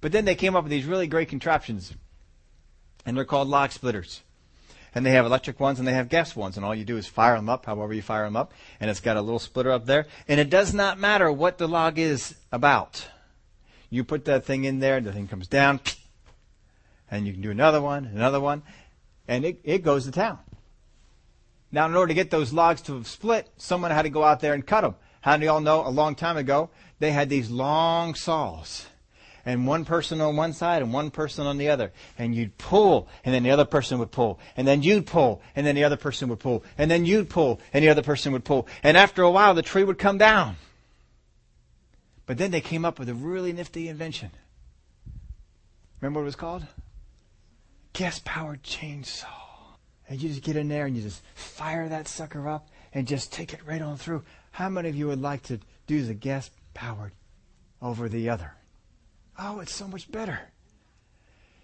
[0.00, 1.94] But then they came up with these really great contraptions.
[3.06, 4.22] And they're called log splitters.
[4.94, 6.56] And they have electric ones and they have gas ones.
[6.56, 8.52] And all you do is fire them up, however you fire them up.
[8.80, 10.06] And it's got a little splitter up there.
[10.28, 13.06] And it does not matter what the log is about.
[13.90, 15.80] You put that thing in there and the thing comes down.
[17.10, 18.62] And you can do another one, another one.
[19.28, 20.38] And it, it goes to town.
[21.74, 24.38] Now, in order to get those logs to have split, someone had to go out
[24.38, 24.94] there and cut them.
[25.22, 25.84] How do y'all know?
[25.84, 26.70] A long time ago,
[27.00, 28.86] they had these long saws.
[29.44, 31.92] And one person on one side and one person on the other.
[32.16, 34.38] And you'd pull, and then the other person would pull.
[34.56, 36.62] And then you'd pull, and then the other person would pull.
[36.78, 38.68] And then you'd pull, and the other person would pull.
[38.84, 40.54] And after a while, the tree would come down.
[42.24, 44.30] But then they came up with a really nifty invention.
[46.00, 46.66] Remember what it was called?
[47.94, 49.43] Gas powered chainsaw.
[50.08, 53.32] And you just get in there and you just fire that sucker up and just
[53.32, 54.22] take it right on through.
[54.52, 57.12] How many of you would like to do the gas powered
[57.80, 58.52] over the other?
[59.38, 60.40] Oh, it's so much better.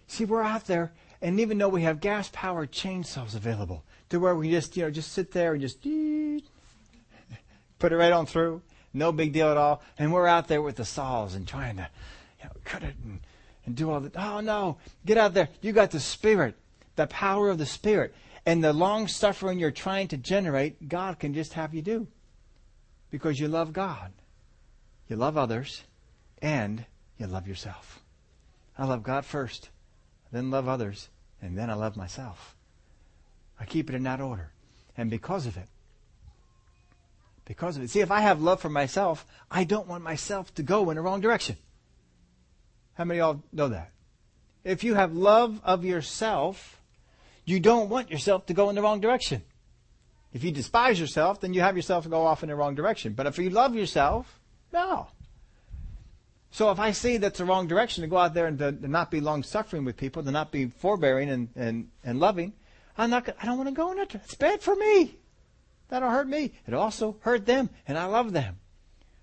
[0.08, 4.34] See, we're out there, and even though we have gas powered chainsaws available, to where
[4.34, 5.80] we just, you know, just sit there and just
[7.78, 8.60] put it right on through,
[8.92, 9.82] no big deal at all.
[9.98, 11.88] And we're out there with the saws and trying to,
[12.40, 13.20] you know, cut it and,
[13.66, 14.10] and do all the.
[14.20, 15.48] Oh no, get out there!
[15.60, 16.56] You got the spirit,
[16.96, 18.12] the power of the spirit
[18.50, 22.08] and the long suffering you're trying to generate, God can just have you do.
[23.08, 24.10] Because you love God,
[25.08, 25.84] you love others,
[26.42, 26.84] and
[27.16, 28.00] you love yourself.
[28.76, 29.68] I love God first,
[30.32, 32.56] then love others, and then I love myself.
[33.60, 34.50] I keep it in that order.
[34.96, 35.68] And because of it,
[37.44, 40.64] because of it, see, if I have love for myself, I don't want myself to
[40.64, 41.56] go in the wrong direction.
[42.94, 43.92] How many of y'all know that?
[44.64, 46.79] If you have love of yourself,
[47.44, 49.42] you don't want yourself to go in the wrong direction.
[50.32, 53.14] If you despise yourself, then you have yourself go off in the wrong direction.
[53.14, 54.40] But if you love yourself,
[54.72, 55.08] no.
[56.52, 58.88] So if I see that's the wrong direction to go out there and to, to
[58.88, 62.52] not be long suffering with people, to not be forbearing and, and, and loving,
[62.98, 63.28] I'm not.
[63.40, 64.14] I don't want to go in that.
[64.14, 65.16] It's bad for me.
[65.88, 66.52] That'll hurt me.
[66.66, 68.58] It also hurt them, and I love them.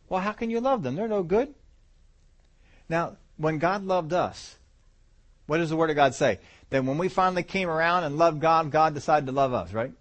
[0.10, 0.96] Well, how can you love them?
[0.96, 1.54] They're no good.
[2.90, 4.56] Now, when God loved us,
[5.48, 6.40] what does the Word of God say?
[6.70, 9.94] That when we finally came around and loved God, God decided to love us, right?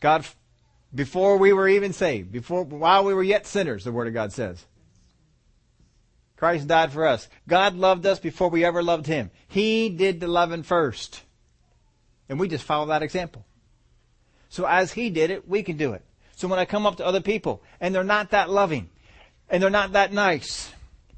[0.00, 0.26] God,
[0.94, 4.32] before we were even saved, before, while we were yet sinners, the Word of God
[4.32, 4.64] says.
[6.36, 7.28] Christ died for us.
[7.46, 9.30] God loved us before we ever loved Him.
[9.46, 11.22] He did the loving first.
[12.30, 13.44] And we just follow that example.
[14.48, 16.02] So as He did it, we can do it.
[16.34, 18.88] So when I come up to other people and they're not that loving
[19.50, 20.72] and they're not that nice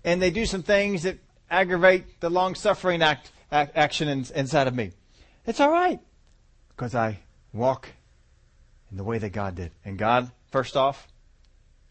[0.05, 1.19] and they do some things that
[1.49, 4.93] aggravate the long suffering act, action in, inside of me.
[5.47, 6.01] It's all right
[6.71, 7.19] because I
[7.53, 7.89] walk
[8.91, 9.73] in the way that God did.
[9.85, 11.09] And God, first off,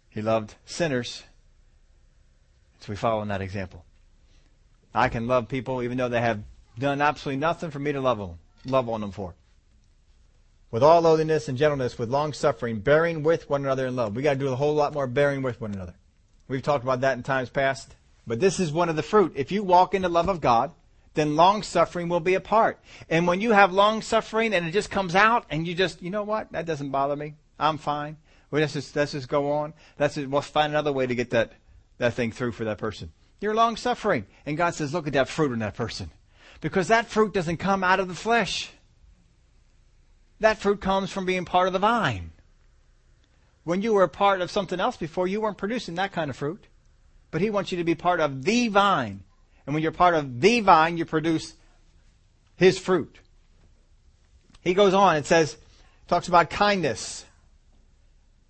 [0.09, 1.23] He loved sinners.
[2.79, 3.85] So we follow in that example.
[4.93, 6.41] I can love people even though they have
[6.77, 9.35] done absolutely nothing for me to love them, love on them for.
[10.71, 14.15] With all lowliness and gentleness, with long suffering, bearing with one another in love.
[14.15, 15.95] We got to do a whole lot more bearing with one another.
[16.47, 17.95] We've talked about that in times past.
[18.25, 19.33] But this is one of the fruit.
[19.35, 20.71] If you walk in the love of God,
[21.13, 22.79] then long suffering will be a part.
[23.09, 26.09] And when you have long suffering and it just comes out and you just, you
[26.09, 26.51] know what?
[26.51, 27.35] That doesn't bother me.
[27.59, 28.17] I'm fine.
[28.49, 29.73] Well, let's just, let's just go on.
[29.99, 31.53] Let's we'll find another way to get that,
[31.97, 33.11] that thing through for that person.
[33.39, 34.25] You're long suffering.
[34.45, 36.11] And God says, look at that fruit in that person.
[36.59, 38.71] Because that fruit doesn't come out of the flesh.
[40.39, 42.31] That fruit comes from being part of the vine.
[43.63, 46.35] When you were a part of something else before, you weren't producing that kind of
[46.35, 46.67] fruit
[47.31, 49.23] but He wants you to be part of the vine.
[49.65, 51.53] And when you're part of the vine, you produce
[52.55, 53.19] His fruit.
[54.61, 55.57] He goes on and says,
[56.07, 57.25] talks about kindness.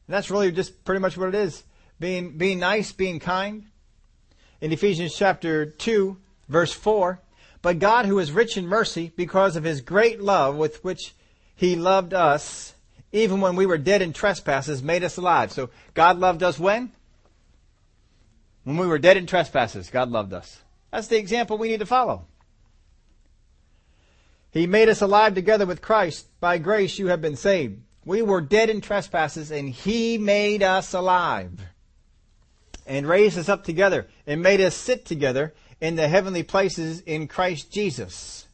[0.07, 1.63] And that's really just pretty much what it is.
[1.99, 3.65] Being, being nice, being kind.
[4.59, 6.17] In Ephesians chapter 2,
[6.49, 7.19] verse 4,
[7.61, 11.13] but God who is rich in mercy because of his great love with which
[11.55, 12.73] he loved us,
[13.11, 15.51] even when we were dead in trespasses, made us alive.
[15.51, 16.91] So God loved us when?
[18.63, 20.61] When we were dead in trespasses, God loved us.
[20.91, 22.25] That's the example we need to follow.
[24.51, 26.27] He made us alive together with Christ.
[26.39, 27.81] By grace you have been saved.
[28.03, 31.61] We were dead in trespasses and He made us alive.
[32.85, 37.27] And raised us up together and made us sit together in the heavenly places in
[37.27, 38.47] Christ Jesus.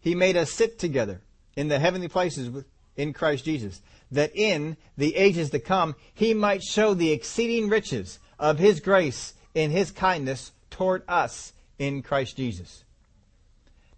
[0.00, 1.22] He made us sit together
[1.56, 2.64] in the heavenly places
[2.96, 8.18] in Christ Jesus, that in the ages to come he might show the exceeding riches
[8.38, 12.84] of his grace in his kindness toward us in Christ Jesus.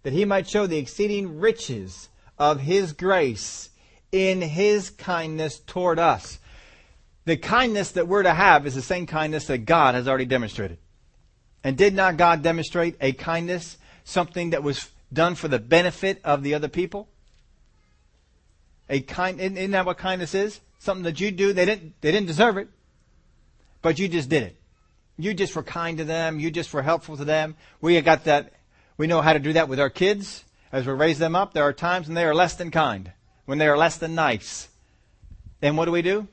[0.01, 2.09] That he might show the exceeding riches
[2.39, 3.69] of his grace
[4.11, 6.39] in his kindness toward us.
[7.25, 10.77] The kindness that we're to have is the same kindness that God has already demonstrated.
[11.63, 16.41] And did not God demonstrate a kindness, something that was done for the benefit of
[16.41, 17.07] the other people?
[18.89, 20.59] A kind, isn't that what kindness is?
[20.79, 22.67] Something that you do, they didn't, they didn't deserve it,
[23.81, 24.57] but you just did it.
[25.17, 26.39] You just were kind to them.
[26.39, 27.55] You just were helpful to them.
[27.81, 28.53] We got that.
[28.97, 31.53] We know how to do that with our kids as we raise them up.
[31.53, 33.11] There are times when they are less than kind,
[33.45, 34.69] when they are less than nice.
[35.59, 36.27] Then what do we do?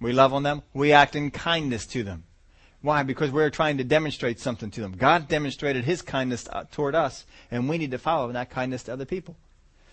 [0.00, 0.62] We love on them.
[0.72, 2.24] We act in kindness to them.
[2.80, 3.02] Why?
[3.02, 4.92] Because we're trying to demonstrate something to them.
[4.92, 8.92] God demonstrated His kindness uh, toward us, and we need to follow that kindness to
[8.92, 9.36] other people.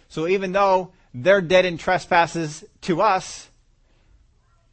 [0.07, 3.49] So even though they're dead in trespasses to us,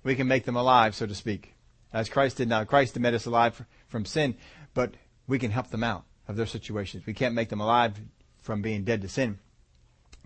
[0.05, 1.52] we can make them alive, so to speak,
[1.93, 2.65] as Christ did now.
[2.65, 4.37] Christ made us alive from sin,
[4.75, 4.95] but
[5.27, 7.07] we can help them out of their situations.
[7.07, 8.01] We can't make them alive
[8.43, 9.39] from being dead to sin.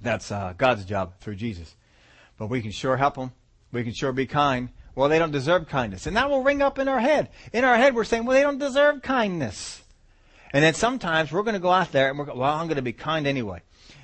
[0.01, 1.75] That's uh, God's job through Jesus.
[2.39, 3.33] But we can sure help them.
[3.73, 4.69] We can sure be kind.
[4.95, 6.07] Well, they don't deserve kindness.
[6.07, 7.31] And that will ring up in our head.
[7.53, 9.83] In our head, we're saying, well, they don't deserve kindness.
[10.53, 12.77] And then sometimes we're going to go out there and we're, going, well, I'm going
[12.77, 13.63] to be kind anyway.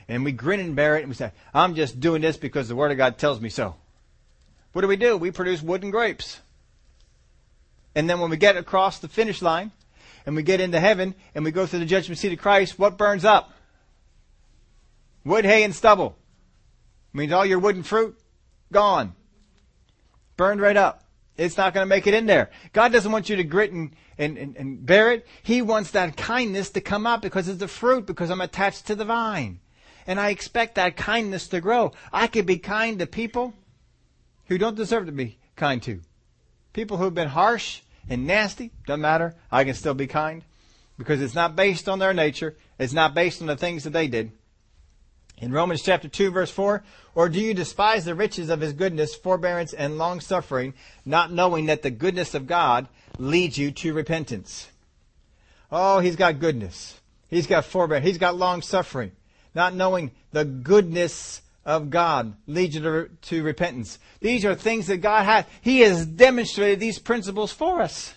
[0.08, 2.76] And we grin and bear it and we say, I'm just doing this because the
[2.76, 3.76] Word of God tells me so.
[4.72, 5.16] What do we do?
[5.16, 6.40] We produce wooden grapes.
[7.94, 9.70] And then when we get across the finish line
[10.24, 12.96] and we get into heaven and we go through the judgment seat of Christ, what
[12.96, 13.52] burns up?
[15.24, 16.16] Wood, hay, and stubble.
[17.12, 18.18] Means all your wooden fruit,
[18.72, 19.14] gone
[20.36, 21.04] burned right up.
[21.36, 22.50] It's not going to make it in there.
[22.72, 25.26] God doesn't want you to grit and, and, and, and bear it.
[25.42, 28.94] He wants that kindness to come out because it's the fruit, because I'm attached to
[28.94, 29.60] the vine.
[30.06, 31.92] And I expect that kindness to grow.
[32.12, 33.54] I can be kind to people
[34.46, 36.00] who don't deserve to be kind to.
[36.72, 39.34] People who've been harsh and nasty, doesn't matter.
[39.50, 40.42] I can still be kind
[40.98, 42.56] because it's not based on their nature.
[42.78, 44.32] It's not based on the things that they did.
[45.38, 46.82] In Romans chapter 2 verse 4,
[47.14, 50.72] or do you despise the riches of his goodness, forbearance, and long suffering,
[51.04, 52.86] not knowing that the goodness of God
[53.18, 54.68] leads you to repentance?
[55.70, 57.00] Oh, he's got goodness.
[57.28, 58.06] He's got forbearance.
[58.06, 59.12] He's got long suffering.
[59.54, 63.98] Not knowing the goodness of God leads you to, to repentance.
[64.20, 65.44] These are things that God has.
[65.60, 68.14] He has demonstrated these principles for us.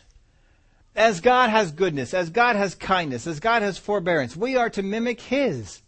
[0.95, 4.81] As God has goodness, as God has kindness, as God has forbearance, we are to
[4.81, 5.81] mimic His.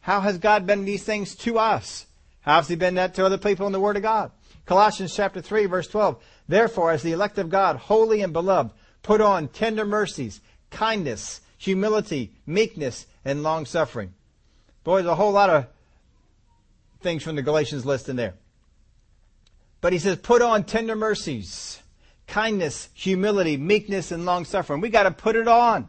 [0.00, 2.06] How has God been these things to us?
[2.40, 4.32] How has He been that to other people in the Word of God?
[4.66, 6.22] Colossians chapter 3 verse 12.
[6.48, 10.40] Therefore, as the elect of God, holy and beloved, put on tender mercies,
[10.70, 14.12] kindness, humility, meekness, and long suffering.
[14.82, 15.66] Boy, there's a whole lot of
[17.00, 18.34] things from the Galatians list in there.
[19.80, 21.80] But he says, put on tender mercies,
[22.26, 24.80] kindness, humility, meekness, and long suffering.
[24.80, 25.88] We got to put it on.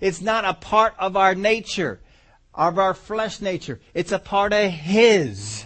[0.00, 2.00] It's not a part of our nature
[2.58, 3.80] of our flesh nature.
[3.94, 5.64] It's a part of His.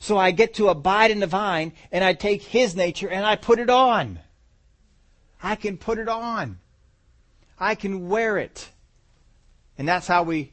[0.00, 3.36] So I get to abide in the vine and I take His nature and I
[3.36, 4.18] put it on.
[5.42, 6.58] I can put it on.
[7.58, 8.68] I can wear it.
[9.78, 10.52] And that's how we,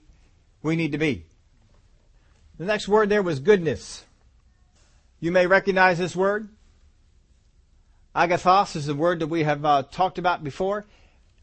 [0.61, 1.25] we need to be.
[2.57, 4.05] The next word there was goodness.
[5.19, 6.49] You may recognize this word.
[8.15, 10.85] Agathos is a word that we have uh, talked about before.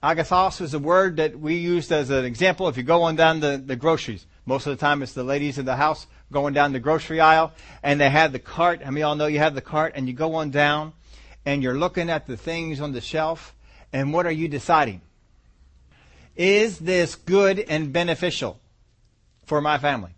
[0.03, 3.41] Agathos is a word that we used as an example if you go on down
[3.41, 4.25] the, the groceries.
[4.47, 7.53] Most of the time it's the ladies in the house going down the grocery aisle
[7.83, 8.81] and they have the cart.
[8.85, 10.93] I mean, all know you have the cart and you go on down
[11.45, 13.55] and you're looking at the things on the shelf
[13.93, 15.01] and what are you deciding?
[16.37, 18.61] Is this good and beneficial
[19.45, 20.13] for my family?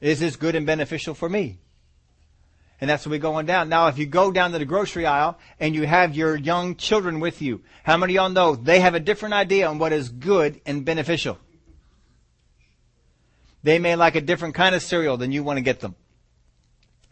[0.00, 1.58] Is this good and beneficial for me?
[2.80, 3.68] And that's what we go on down.
[3.68, 7.18] Now, if you go down to the grocery aisle and you have your young children
[7.18, 10.08] with you, how many of y'all know they have a different idea on what is
[10.08, 11.38] good and beneficial?
[13.64, 15.96] They may like a different kind of cereal than you want to get them.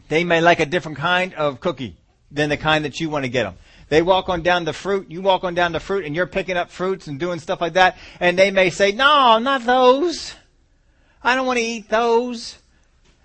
[0.07, 1.97] They may like a different kind of cookie
[2.31, 3.55] than the kind that you want to get them.
[3.89, 6.55] They walk on down the fruit, you walk on down the fruit and you're picking
[6.55, 10.33] up fruits and doing stuff like that, and they may say, no, not those.
[11.21, 12.57] I don't want to eat those.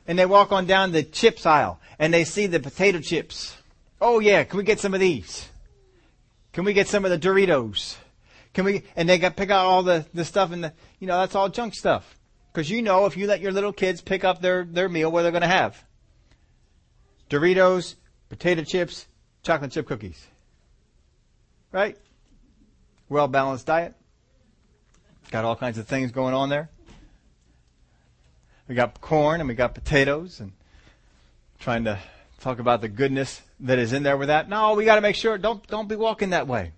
[0.07, 3.57] And they walk on down the chips aisle and they see the potato chips.
[4.01, 5.49] Oh yeah, can we get some of these?
[6.53, 7.97] Can we get some of the Doritos?
[8.53, 11.19] Can we, and they got pick out all the, the stuff and the, you know,
[11.21, 12.19] that's all junk stuff.
[12.53, 15.23] Cause you know if you let your little kids pick up their, their meal, what
[15.23, 15.83] they're gonna have.
[17.31, 17.95] Doritos,
[18.29, 19.07] potato chips,
[19.43, 20.27] chocolate chip cookies.
[21.71, 21.97] Right?
[23.09, 23.95] Well balanced diet.
[25.31, 26.69] Got all kinds of things going on there.
[28.69, 30.53] We got corn and we got potatoes and
[31.59, 31.99] trying to
[32.41, 34.49] talk about the goodness that is in there with that.
[34.49, 36.73] No, we got to make sure don't don't be walking that way.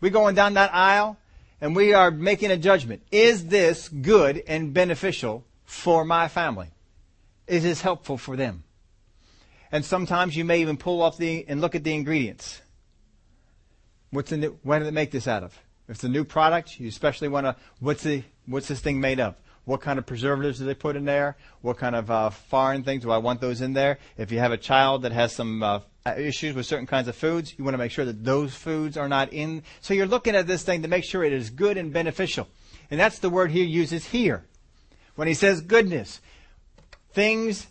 [0.00, 1.16] We're going down that aisle
[1.60, 3.02] and we are making a judgment.
[3.10, 6.68] Is this good and beneficial for my family?
[7.46, 8.64] Is this helpful for them?
[9.72, 12.60] And sometimes you may even pull off the and look at the ingredients.
[14.10, 15.58] What's the new, what did they make this out of?
[15.88, 19.20] If it's a new product, you especially want to what's the what's this thing made
[19.20, 19.34] of?
[19.66, 21.36] What kind of preservatives do they put in there?
[21.60, 23.98] What kind of uh, foreign things do I want those in there?
[24.16, 25.80] If you have a child that has some uh,
[26.16, 29.08] issues with certain kinds of foods, you want to make sure that those foods are
[29.08, 29.64] not in.
[29.80, 32.46] So you're looking at this thing to make sure it is good and beneficial.
[32.92, 34.44] And that's the word he uses here.
[35.16, 36.20] When he says goodness,
[37.10, 37.66] things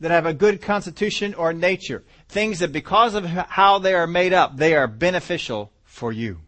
[0.00, 4.34] that have a good constitution or nature, things that because of how they are made
[4.34, 6.40] up, they are beneficial for you.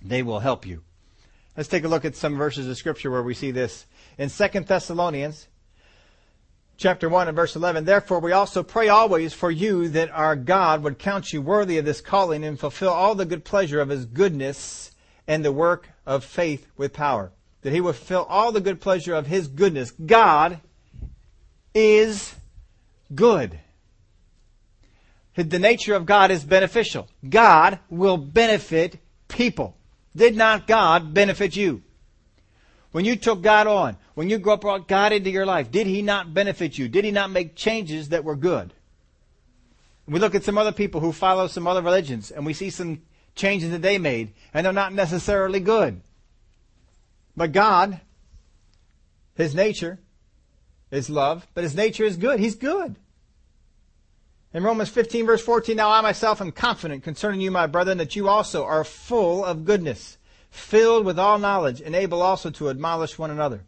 [0.00, 0.82] They will help you.
[1.60, 3.84] Let's take a look at some verses of scripture where we see this.
[4.16, 5.46] In 2 Thessalonians
[6.78, 10.82] chapter 1 and verse 11, Therefore we also pray always for you that our God
[10.82, 14.06] would count you worthy of this calling and fulfill all the good pleasure of his
[14.06, 14.92] goodness
[15.26, 17.30] and the work of faith with power.
[17.60, 19.90] That he would fulfill all the good pleasure of his goodness.
[19.90, 20.60] God
[21.74, 22.36] is
[23.14, 23.60] good.
[25.34, 27.06] The nature of God is beneficial.
[27.28, 28.98] God will benefit
[29.28, 29.76] people.
[30.14, 31.82] Did not God benefit you?
[32.92, 36.34] When you took God on, when you brought God into your life, did He not
[36.34, 36.88] benefit you?
[36.88, 38.74] Did He not make changes that were good?
[40.06, 43.02] We look at some other people who follow some other religions and we see some
[43.36, 46.00] changes that they made and they're not necessarily good.
[47.36, 48.00] But God,
[49.36, 50.00] His nature
[50.90, 52.40] is love, but His nature is good.
[52.40, 52.96] He's good.
[54.52, 58.16] In Romans 15 verse 14, now I myself am confident concerning you, my brethren, that
[58.16, 60.18] you also are full of goodness,
[60.50, 63.62] filled with all knowledge, and able also to admonish one another.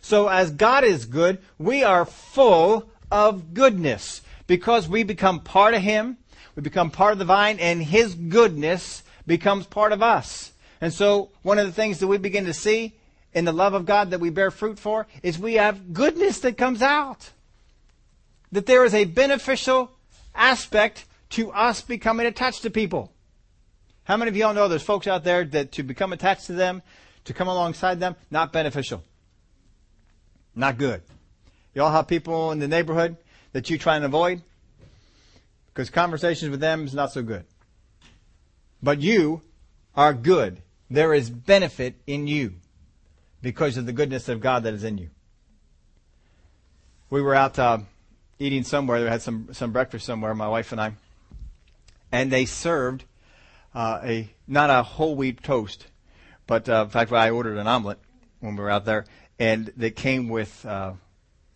[0.00, 5.82] So as God is good, we are full of goodness because we become part of
[5.82, 6.18] Him,
[6.54, 10.52] we become part of the vine, and His goodness becomes part of us.
[10.80, 12.94] And so one of the things that we begin to see
[13.32, 16.56] in the love of God that we bear fruit for is we have goodness that
[16.56, 17.32] comes out.
[18.52, 19.90] That there is a beneficial
[20.38, 23.12] aspect to us becoming attached to people.
[24.04, 26.80] How many of y'all know there's folks out there that to become attached to them,
[27.24, 29.02] to come alongside them, not beneficial?
[30.54, 31.02] Not good.
[31.74, 33.16] Y'all have people in the neighborhood
[33.52, 34.42] that you try and avoid?
[35.66, 37.44] Because conversations with them is not so good.
[38.82, 39.42] But you
[39.94, 40.62] are good.
[40.90, 42.54] There is benefit in you
[43.42, 45.10] because of the goodness of God that is in you.
[47.10, 47.78] We were out uh,
[48.38, 49.00] eating somewhere.
[49.00, 50.92] We had some some breakfast somewhere, my wife and I,
[52.12, 53.04] and they served
[53.74, 55.86] uh, a not a whole wheat toast,
[56.46, 57.98] but uh, in fact, I ordered an omelet
[58.40, 59.06] when we were out there,
[59.38, 60.64] and they came with.
[60.64, 60.92] Uh,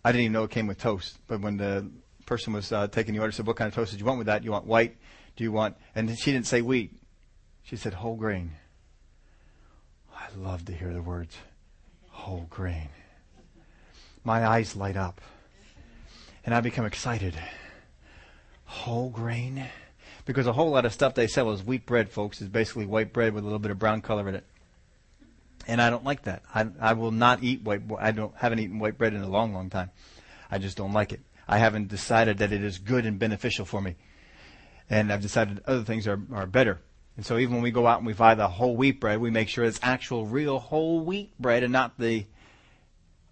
[0.05, 1.89] I didn't even know it came with toast, but when the
[2.27, 4.27] person was uh, taking the order, said, "What kind of toast did you want with
[4.27, 4.43] that?
[4.43, 4.97] You want white?
[5.37, 6.93] Do you want?" And she didn't say wheat;
[7.63, 8.53] she said whole grain.
[10.15, 11.37] I love to hear the words
[12.11, 12.89] whole grain.
[14.25, 15.21] My eyes light up
[16.45, 17.35] and I become excited.
[18.65, 19.67] Whole grain?
[20.25, 23.13] Because a whole lot of stuff they sell is wheat bread, folks, is basically white
[23.13, 24.45] bread with a little bit of brown color in it.
[25.67, 26.43] And I don't like that.
[26.55, 27.83] I, I will not eat white.
[27.99, 29.91] I don't haven't eaten white bread in a long, long time.
[30.51, 31.21] I just don't like it.
[31.47, 33.95] I haven't decided that it is good and beneficial for me,
[34.91, 36.81] and I've decided other things are are better.
[37.17, 39.31] And so even when we go out and we buy the whole wheat bread, we
[39.31, 42.27] make sure it's actual, real whole wheat bread and not the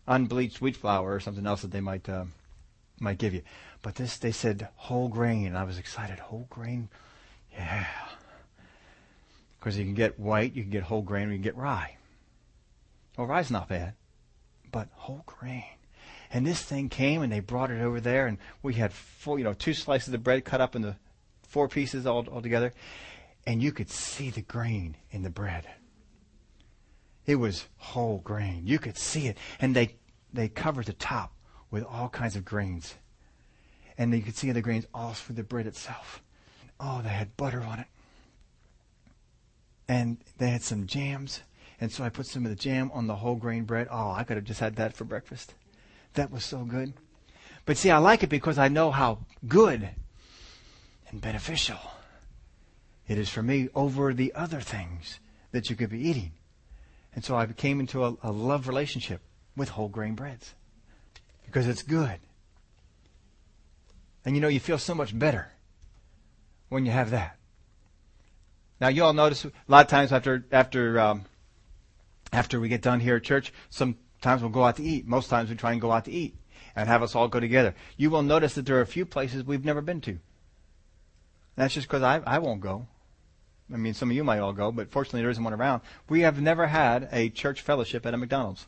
[0.06, 2.24] unbleached wheat flour or something else that they might uh,
[3.00, 3.42] might give you.
[3.82, 6.18] But this, they said whole grain, I was excited.
[6.18, 6.88] Whole grain?
[7.52, 7.86] Yeah.
[9.58, 11.96] Because you can get white, you can get whole grain, or you can get rye.
[13.16, 13.94] Well, rye's not bad,
[14.70, 15.64] but whole grain.
[16.32, 19.44] And this thing came, and they brought it over there, and we had four, you
[19.44, 20.96] know, two slices of bread cut up into
[21.42, 22.72] four pieces all, all together,
[23.46, 25.66] and you could see the grain in the bread.
[27.26, 28.62] It was whole grain.
[28.66, 29.96] You could see it, and they
[30.32, 31.32] they covered the top
[31.70, 32.94] with all kinds of grains.
[33.96, 36.22] And you could see the grains all through the bread itself.
[36.78, 37.86] Oh, they had butter on it.
[39.88, 41.42] And they had some jams.
[41.80, 43.88] And so I put some of the jam on the whole grain bread.
[43.90, 45.54] Oh, I could have just had that for breakfast.
[46.14, 46.94] That was so good.
[47.66, 49.90] But see, I like it because I know how good
[51.10, 51.78] and beneficial
[53.06, 55.18] it is for me over the other things
[55.52, 56.32] that you could be eating.
[57.14, 59.20] And so I came into a, a love relationship
[59.56, 60.54] with whole grain breads
[61.50, 62.18] because it's good.
[64.24, 65.52] And you know, you feel so much better
[66.68, 67.36] when you have that.
[68.80, 71.24] Now, you all notice a lot of times after after um,
[72.32, 75.06] after we get done here at church, sometimes we'll go out to eat.
[75.06, 76.36] Most times we try and go out to eat
[76.76, 77.74] and have us all go together.
[77.96, 80.18] You will notice that there are a few places we've never been to.
[81.56, 82.86] That's just because I, I won't go.
[83.72, 85.82] I mean, some of you might all go, but fortunately there isn't one around.
[86.08, 88.66] We have never had a church fellowship at a McDonald's.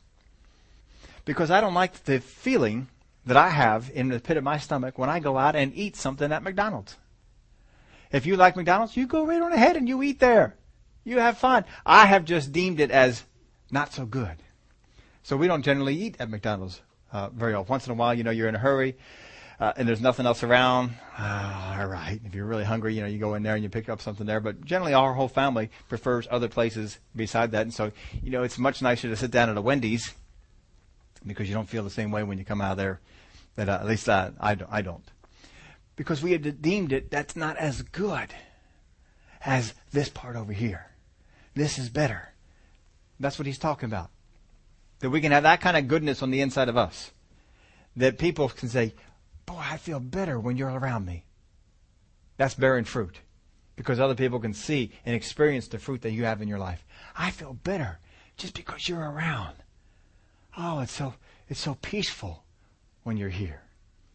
[1.25, 2.89] Because I don't like the feeling
[3.27, 5.97] that I have in the pit of my stomach when I go out and eat
[5.97, 6.97] something at McDonald's.
[8.11, 10.57] If you like McDonald's, you go right on ahead and you eat there.
[11.05, 11.65] You have fun.
[11.87, 13.25] I have just deemed it as
[13.71, 14.37] not so good.
[15.23, 16.81] So we don't generally eat at McDonald's
[17.13, 17.71] uh, very often.
[17.71, 18.97] Once in a while, you know, you're in a hurry
[19.61, 20.93] uh, and there's nothing else around.
[21.17, 22.21] Uh, all right.
[22.25, 24.27] If you're really hungry, you know, you go in there and you pick up something
[24.27, 24.41] there.
[24.41, 27.63] But generally, our whole family prefers other places beside that.
[27.63, 27.93] And so,
[28.23, 30.13] you know, it's much nicer to sit down at a Wendy's
[31.27, 33.01] because you don't feel the same way when you come out of there.
[33.57, 35.05] That uh, at least I, I, I don't
[35.97, 38.35] because we have deemed it that's not as good
[39.45, 40.87] as this part over here.
[41.55, 42.31] This is better.
[43.21, 44.11] That's what he's talking about.
[45.01, 47.11] That we can have that kind of goodness on the inside of us.
[47.97, 48.95] That people can say,
[49.45, 51.25] Boy, I feel better when you're around me.
[52.37, 53.19] That's bearing fruit.
[53.77, 56.85] Because other people can see and experience the fruit that you have in your life.
[57.17, 57.99] I feel better
[58.37, 59.57] just because you're around.
[60.57, 61.15] Oh, it's so
[61.49, 62.45] it's so peaceful
[63.03, 63.63] when you're here.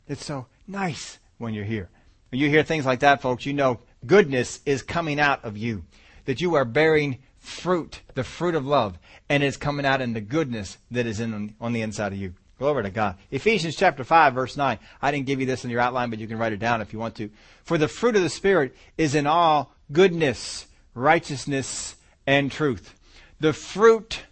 [0.08, 1.90] It's so nice when you're here.
[2.32, 5.84] When you hear things like that, folks, you know goodness is coming out of you.
[6.26, 8.98] That you are bearing fruit, the fruit of love,
[9.30, 12.34] and it's coming out in the goodness that is in on the inside of you.
[12.60, 13.18] Glory to God.
[13.30, 14.80] Ephesians chapter 5 verse 9.
[15.02, 16.92] I didn't give you this in your outline, but you can write it down if
[16.92, 17.30] you want to.
[17.64, 22.96] For the fruit of the Spirit is in all goodness, righteousness, and truth.
[23.40, 24.24] The fruit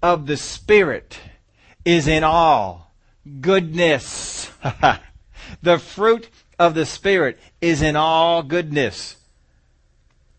[0.00, 1.18] of the Spirit
[1.84, 2.92] is in all
[3.40, 4.50] goodness.
[5.62, 6.28] the fruit
[6.58, 9.16] of the Spirit is in all goodness.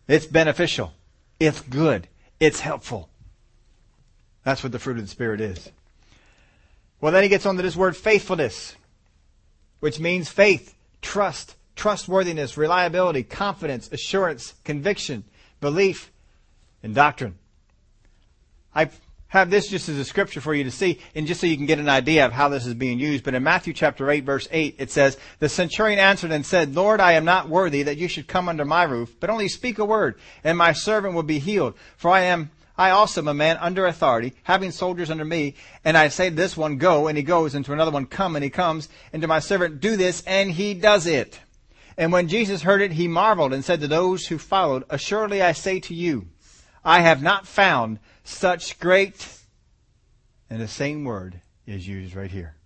[0.08, 0.92] It's beneficial.
[1.40, 2.08] It's good.
[2.40, 3.08] It's helpful.
[4.44, 5.70] That's what the fruit of the Spirit is.
[7.00, 8.76] Well, then he gets on to this word faithfulness,
[9.80, 15.24] which means faith, trust, trustworthiness, reliability, confidence, assurance, conviction,
[15.60, 16.10] belief,
[16.82, 17.36] and doctrine.
[18.74, 18.90] I
[19.28, 21.66] have this just as a scripture for you to see, and just so you can
[21.66, 23.24] get an idea of how this is being used.
[23.24, 27.00] But in Matthew chapter 8, verse 8, it says, The centurion answered and said, Lord,
[27.00, 29.84] I am not worthy that you should come under my roof, but only speak a
[29.84, 31.74] word, and my servant will be healed.
[31.96, 35.54] For I am I also am a man under authority, having soldiers under me,
[35.84, 38.34] and I say to this one, go, and he goes, and to another one, come,
[38.34, 41.38] and he comes, and to my servant, do this, and he does it.
[41.96, 45.52] And when Jesus heard it, he marveled and said to those who followed, Assuredly I
[45.52, 46.26] say to you,
[46.84, 49.38] I have not found such great,
[50.50, 52.56] and the same word is used right here.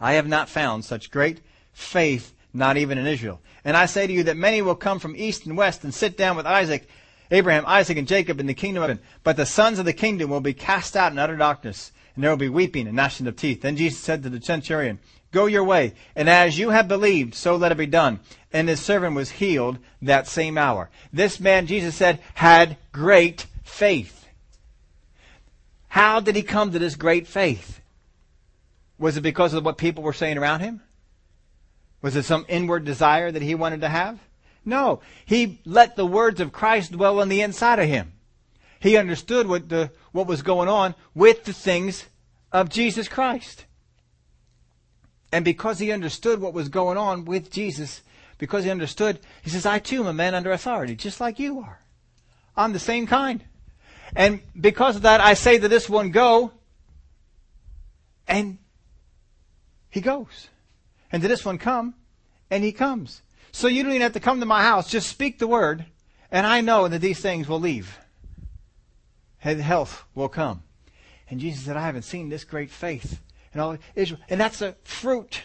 [0.00, 1.40] I have not found such great
[1.72, 3.40] faith, not even in Israel.
[3.64, 6.16] And I say to you that many will come from east and west and sit
[6.16, 6.88] down with Isaac,
[7.30, 9.04] Abraham, Isaac, and Jacob in the kingdom of heaven.
[9.22, 12.30] But the sons of the kingdom will be cast out in utter darkness, and there
[12.30, 13.60] will be weeping and gnashing of teeth.
[13.60, 14.98] Then Jesus said to the centurion,
[15.32, 18.18] Go your way, and as you have believed, so let it be done.
[18.52, 20.90] And his servant was healed that same hour.
[21.12, 24.19] This man, Jesus said, had great faith.
[25.90, 27.80] How did he come to this great faith?
[28.96, 30.82] Was it because of what people were saying around him?
[32.00, 34.20] Was it some inward desire that he wanted to have?
[34.64, 35.00] No.
[35.24, 38.12] He let the words of Christ dwell on the inside of him.
[38.78, 42.06] He understood what the, what was going on with the things
[42.52, 43.64] of Jesus Christ.
[45.32, 48.02] And because he understood what was going on with Jesus,
[48.38, 51.58] because he understood, he says, I too am a man under authority, just like you
[51.58, 51.80] are.
[52.56, 53.42] I'm the same kind.
[54.14, 56.52] And because of that, I say to this one, go.
[58.26, 58.58] And
[59.90, 60.48] he goes.
[61.12, 61.94] And to this one, come.
[62.50, 63.22] And he comes.
[63.52, 64.90] So you don't even have to come to my house.
[64.90, 65.84] Just speak the word,
[66.30, 67.98] and I know that these things will leave.
[69.42, 70.62] And health will come.
[71.28, 73.20] And Jesus said, I haven't seen this great faith
[73.54, 74.20] in all Israel.
[74.28, 75.42] And that's a fruit.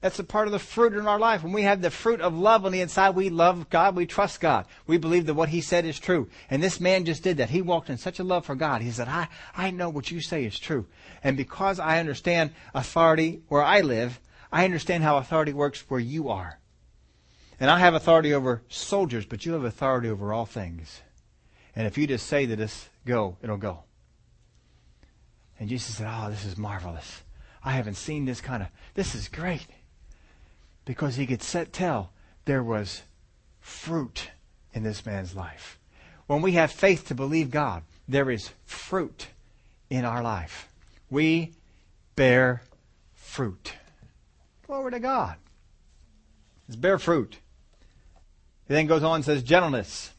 [0.00, 1.42] That's a part of the fruit in our life.
[1.42, 4.40] When we have the fruit of love on the inside, we love God, we trust
[4.40, 4.66] God.
[4.86, 6.28] We believe that what He said is true.
[6.48, 7.50] And this man just did that.
[7.50, 8.80] He walked in such a love for God.
[8.80, 9.26] He said, I,
[9.56, 10.86] I know what you say is true.
[11.24, 14.20] And because I understand authority where I live,
[14.52, 16.60] I understand how authority works where you are.
[17.58, 21.02] And I have authority over soldiers, but you have authority over all things.
[21.74, 23.82] And if you just say to this, go, it'll go.
[25.58, 27.22] And Jesus said, Oh, this is marvelous.
[27.64, 29.66] I haven't seen this kind of, this is great.
[30.88, 32.12] Because he could set, tell
[32.46, 33.02] there was
[33.60, 34.30] fruit
[34.72, 35.78] in this man's life.
[36.26, 39.26] When we have faith to believe God, there is fruit
[39.90, 40.66] in our life.
[41.10, 41.52] We
[42.16, 42.62] bear
[43.12, 43.74] fruit.
[44.66, 45.36] Glory to God.
[46.68, 47.36] It's bear fruit.
[48.66, 50.14] He then goes on and says gentleness.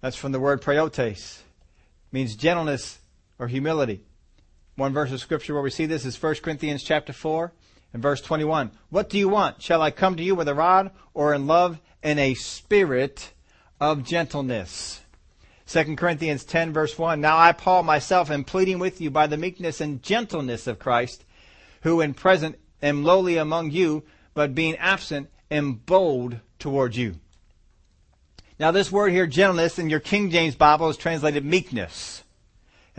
[0.00, 1.40] That's from the word praotes.
[1.40, 1.42] It
[2.12, 3.00] means gentleness
[3.36, 4.04] or humility.
[4.76, 7.52] One verse of scripture where we see this is 1 Corinthians chapter 4
[7.92, 8.70] and verse 21.
[8.90, 9.62] What do you want?
[9.62, 13.32] Shall I come to you with a rod or in love and a spirit
[13.80, 15.00] of gentleness?
[15.66, 17.20] 2 Corinthians 10 verse 1.
[17.20, 21.24] Now I, Paul, myself am pleading with you by the meekness and gentleness of Christ,
[21.82, 24.02] who in present am lowly among you,
[24.34, 27.16] but being absent am bold towards you.
[28.58, 32.24] Now this word here, gentleness, in your King James Bible is translated meekness.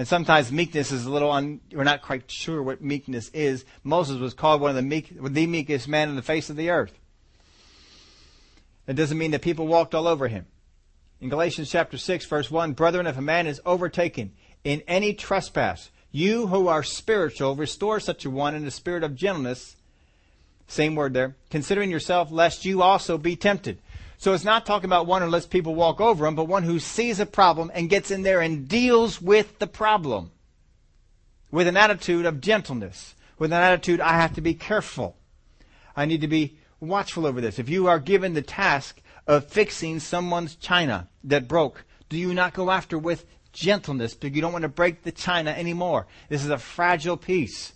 [0.02, 3.66] And sometimes meekness is a little un, we're not quite sure what meekness is.
[3.84, 6.72] Moses was called one of the meek, the meekest man on the face of the
[6.72, 6.98] earth.
[8.88, 10.48] It doesn't mean that people walked all over him.
[11.20, 14.32] In Galatians chapter 6 verse 1, brethren, if a man is overtaken
[14.64, 19.14] in any trespass, you who are spiritual, restore such a one in the spirit of
[19.14, 19.76] gentleness.
[20.68, 21.36] Same word there.
[21.52, 23.78] Considering yourself, lest you also be tempted.
[24.22, 26.78] So it's not talking about one who lets people walk over him, but one who
[26.78, 30.30] sees a problem and gets in there and deals with the problem
[31.50, 35.18] with an attitude of gentleness, with an attitude, I have to be careful.
[35.96, 37.58] I need to be watchful over this.
[37.58, 42.54] If you are given the task of fixing someone's china that broke, do you not
[42.54, 46.06] go after with gentleness because you don't want to break the china anymore?
[46.30, 47.74] This is a fragile piece.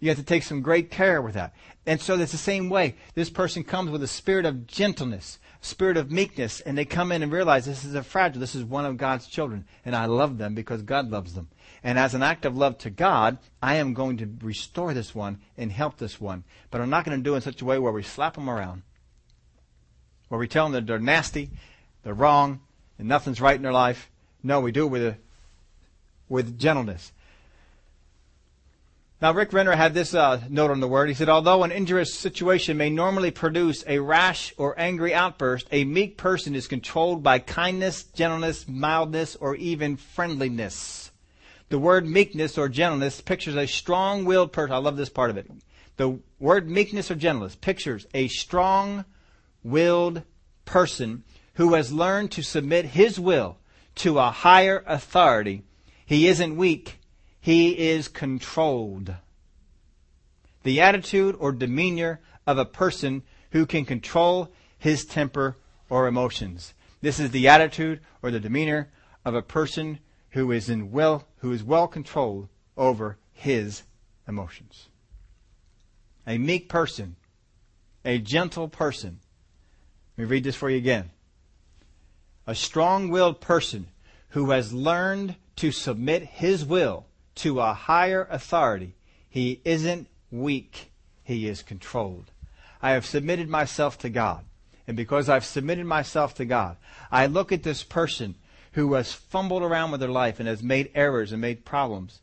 [0.00, 1.54] You have to take some great care with that.
[1.86, 2.96] And so it's the same way.
[3.14, 7.22] This person comes with a spirit of gentleness spirit of meekness and they come in
[7.22, 10.38] and realize this is a fragile, this is one of God's children and I love
[10.38, 11.48] them because God loves them.
[11.82, 15.38] And as an act of love to God, I am going to restore this one
[15.56, 16.44] and help this one.
[16.70, 18.50] But I'm not going to do it in such a way where we slap them
[18.50, 18.82] around,
[20.28, 21.50] where we tell them that they're nasty,
[22.02, 22.60] they're wrong,
[22.98, 24.10] and nothing's right in their life.
[24.42, 25.16] No, we do it with a,
[26.28, 27.12] with gentleness.
[29.22, 31.08] Now, Rick Renner had this uh, note on the word.
[31.08, 35.84] He said, although an injurious situation may normally produce a rash or angry outburst, a
[35.84, 41.12] meek person is controlled by kindness, gentleness, mildness, or even friendliness.
[41.70, 44.74] The word meekness or gentleness pictures a strong willed person.
[44.74, 45.50] I love this part of it.
[45.96, 49.06] The word meekness or gentleness pictures a strong
[49.64, 50.24] willed
[50.66, 53.56] person who has learned to submit his will
[53.96, 55.62] to a higher authority.
[56.04, 56.98] He isn't weak
[57.46, 59.14] he is controlled.
[60.64, 63.22] The attitude or demeanor of a person
[63.52, 65.56] who can control his temper
[65.88, 66.74] or emotions.
[67.02, 68.90] This is the attitude or the demeanor
[69.24, 73.84] of a person who is in well who is well controlled over his
[74.26, 74.88] emotions.
[76.26, 77.14] A meek person,
[78.04, 79.20] a gentle person.
[80.18, 81.10] Let me read this for you again.
[82.44, 83.86] A strong-willed person
[84.30, 87.06] who has learned to submit his will
[87.36, 88.94] to a higher authority.
[89.28, 90.90] He isn't weak.
[91.22, 92.30] He is controlled.
[92.82, 94.44] I have submitted myself to God.
[94.86, 96.76] And because I've submitted myself to God,
[97.10, 98.36] I look at this person
[98.72, 102.20] who has fumbled around with their life and has made errors and made problems.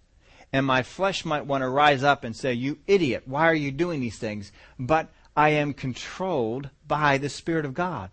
[0.51, 3.71] And my flesh might want to rise up and say, You idiot, why are you
[3.71, 4.51] doing these things?
[4.77, 8.11] But I am controlled by the Spirit of God.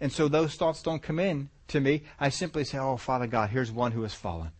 [0.00, 2.04] And so those thoughts don't come in to me.
[2.20, 4.52] I simply say, Oh, Father God, here's one who has fallen.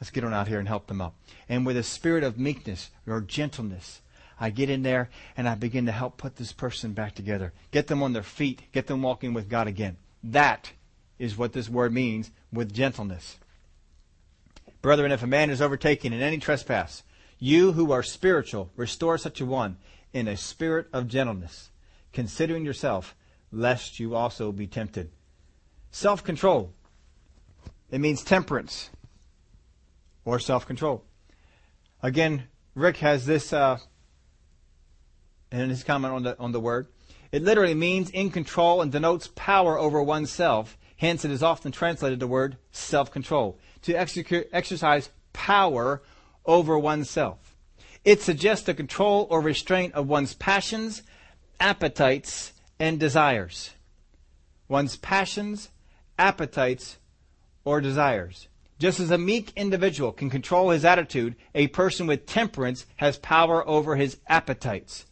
[0.00, 1.14] Let's get on out here and help them up.
[1.48, 4.00] And with a spirit of meekness or gentleness,
[4.40, 7.52] I get in there and I begin to help put this person back together.
[7.72, 8.62] Get them on their feet.
[8.72, 9.96] Get them walking with God again.
[10.22, 10.72] That
[11.18, 13.38] is what this word means with gentleness.
[14.80, 17.02] Brethren, if a man is overtaken in any trespass,
[17.40, 19.76] you who are spiritual, restore such a one
[20.12, 21.70] in a spirit of gentleness,
[22.12, 23.16] considering yourself,
[23.50, 25.10] lest you also be tempted.
[25.90, 26.72] Self control.
[27.90, 28.90] It means temperance
[30.28, 31.02] or self control.
[32.02, 33.78] Again, Rick has this uh,
[35.50, 36.88] in his comment on the on the word.
[37.32, 40.76] It literally means in control and denotes power over oneself.
[40.98, 46.02] Hence, it is often translated the word self control to execute, exercise power
[46.44, 47.56] over oneself.
[48.04, 51.02] It suggests the control or restraint of one's passions,
[51.58, 53.70] appetites, and desires.
[54.68, 55.70] One's passions,
[56.18, 56.98] appetites,
[57.64, 58.47] or desires.
[58.78, 63.66] Just as a meek individual can control his attitude, a person with temperance has power
[63.68, 65.04] over his appetites.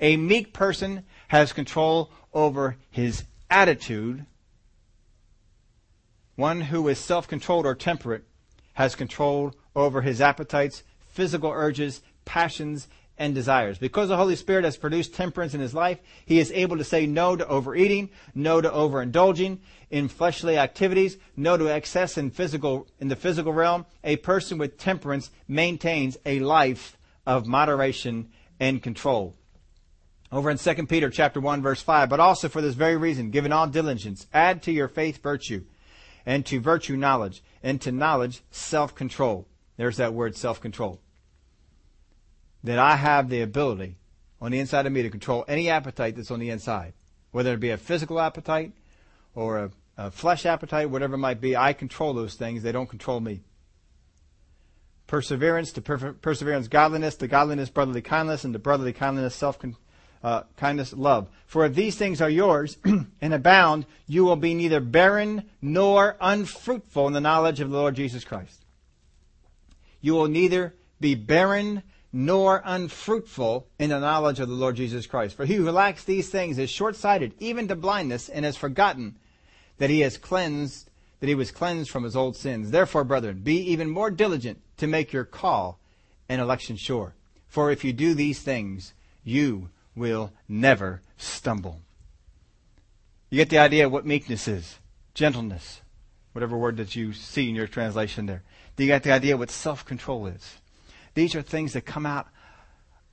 [0.00, 4.26] A meek person has control over his attitude.
[6.36, 8.24] One who is self controlled or temperate
[8.74, 13.78] has control over his appetites, physical urges, passions, and desires.
[13.78, 17.06] Because the Holy Spirit has produced temperance in his life, he is able to say
[17.06, 19.58] no to overeating, no to overindulging
[19.94, 23.86] in fleshly activities, no to excess in physical in the physical realm.
[24.02, 28.28] A person with temperance maintains a life of moderation
[28.58, 29.36] and control.
[30.32, 33.52] Over in 2 Peter chapter 1 verse 5, but also for this very reason, given
[33.52, 35.62] all diligence, add to your faith virtue,
[36.26, 39.46] and to virtue knowledge, and to knowledge self-control.
[39.76, 41.00] There's that word self-control.
[42.64, 43.94] That I have the ability
[44.40, 46.94] on the inside of me to control any appetite that's on the inside.
[47.30, 48.72] Whether it be a physical appetite
[49.36, 52.62] or a, a flesh appetite, whatever it might be, I control those things.
[52.62, 53.42] They don't control me.
[55.06, 59.58] Perseverance, to per- perseverance, godliness, to godliness, brotherly kindness, and to brotherly kindness, self
[60.22, 61.28] uh, kindness, love.
[61.46, 62.78] For if these things are yours
[63.20, 67.94] and abound, you will be neither barren nor unfruitful in the knowledge of the Lord
[67.94, 68.64] Jesus Christ.
[70.00, 71.82] You will neither be barren
[72.12, 75.36] nor unfruitful in the knowledge of the Lord Jesus Christ.
[75.36, 79.16] For he who lacks these things is short-sighted, even to blindness, and has forgotten
[79.78, 82.70] that he has cleansed, that he was cleansed from his old sins.
[82.70, 85.78] Therefore, brethren, be even more diligent to make your call
[86.28, 87.14] and election sure.
[87.48, 91.80] For if you do these things, you will never stumble.
[93.30, 94.78] You get the idea of what meekness is,
[95.14, 95.80] gentleness,
[96.32, 98.42] whatever word that you see in your translation there.
[98.76, 100.56] Do you get the idea of what self-control is?
[101.14, 102.26] These are things that come out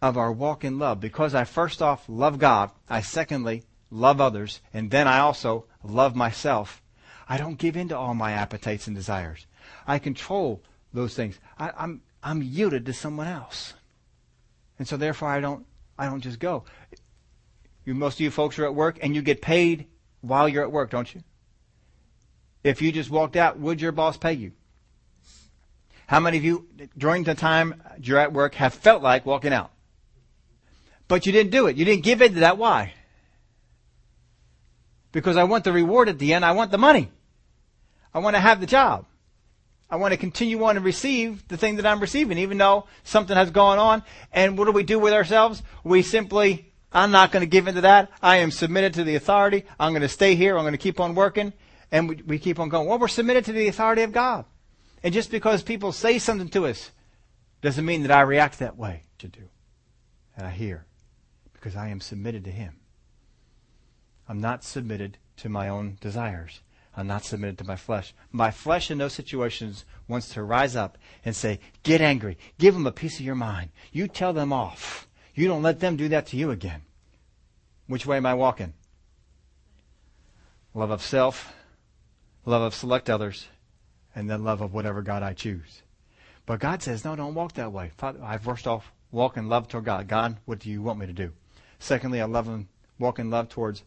[0.01, 0.99] of our walk in love.
[0.99, 6.15] Because I first off love God, I secondly love others, and then I also love
[6.15, 6.81] myself.
[7.27, 9.45] I don't give in to all my appetites and desires.
[9.87, 10.61] I control
[10.93, 11.39] those things.
[11.57, 13.73] I, am I'm, I'm yielded to someone else.
[14.79, 15.65] And so therefore I don't
[15.97, 16.65] I don't just go.
[17.85, 19.87] You most of you folks are at work and you get paid
[20.21, 21.21] while you're at work, don't you?
[22.63, 24.51] If you just walked out, would your boss pay you?
[26.07, 26.67] How many of you,
[26.97, 29.71] during the time you're at work, have felt like walking out?
[31.07, 31.77] But you didn't do it.
[31.77, 32.57] You didn't give in to that.
[32.57, 32.93] Why?
[35.11, 36.45] Because I want the reward at the end.
[36.45, 37.11] I want the money.
[38.13, 39.05] I want to have the job.
[39.89, 43.35] I want to continue on and receive the thing that I'm receiving, even though something
[43.35, 44.03] has gone on.
[44.31, 45.61] And what do we do with ourselves?
[45.83, 48.09] We simply, I'm not going to give into that.
[48.21, 49.65] I am submitted to the authority.
[49.77, 50.57] I'm going to stay here.
[50.57, 51.51] I'm going to keep on working.
[51.91, 52.87] And we, we keep on going.
[52.87, 54.45] Well, we're submitted to the authority of God.
[55.03, 56.91] And just because people say something to us
[57.61, 59.49] doesn't mean that I react that way to do.
[60.37, 60.85] And I hear.
[61.51, 62.80] Because I am submitted to Him.
[64.27, 66.61] I'm not submitted to my own desires.
[66.95, 68.13] I'm not submitted to my flesh.
[68.31, 72.37] My flesh in those situations wants to rise up and say, get angry.
[72.57, 73.69] Give them a piece of your mind.
[73.91, 75.07] You tell them off.
[75.33, 76.81] You don't let them do that to you again.
[77.87, 78.73] Which way am I walking?
[80.73, 81.53] Love of self,
[82.45, 83.47] love of select others,
[84.15, 85.81] and then love of whatever God I choose.
[86.45, 87.91] But God says, no, don't walk that way.
[88.21, 90.07] I first off walk in love toward God.
[90.07, 91.31] God, what do you want me to do?
[91.79, 92.67] Secondly, I love and
[92.99, 93.83] walk in love towards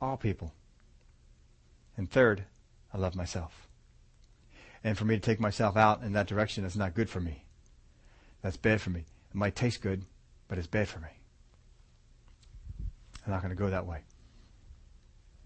[0.00, 0.52] all people.
[1.96, 2.44] And third,
[2.92, 3.68] I love myself.
[4.84, 7.44] And for me to take myself out in that direction is not good for me.
[8.42, 9.00] That's bad for me.
[9.00, 10.04] It might taste good,
[10.46, 11.08] but it's bad for me.
[13.26, 14.00] I'm not going to go that way.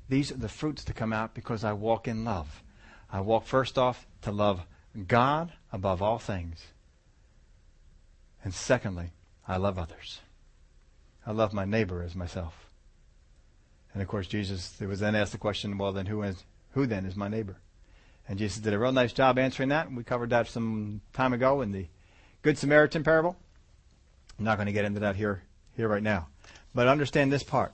[0.09, 2.62] These are the fruits that come out because I walk in love.
[3.11, 4.66] I walk first off to love
[5.07, 6.66] God above all things.
[8.44, 9.12] And secondly,
[9.48, 10.20] I love others.
[11.26, 12.66] I love my neighbor as myself.
[13.93, 17.05] And of course, Jesus was then asked the question, well, then who is, who then
[17.05, 17.57] is my neighbor?
[18.28, 19.93] And Jesus did a real nice job answering that.
[19.93, 21.86] We covered that some time ago in the
[22.43, 23.36] Good Samaritan parable.
[24.38, 25.43] I'm not going to get into that here,
[25.76, 26.28] here right now.
[26.74, 27.72] But understand this part.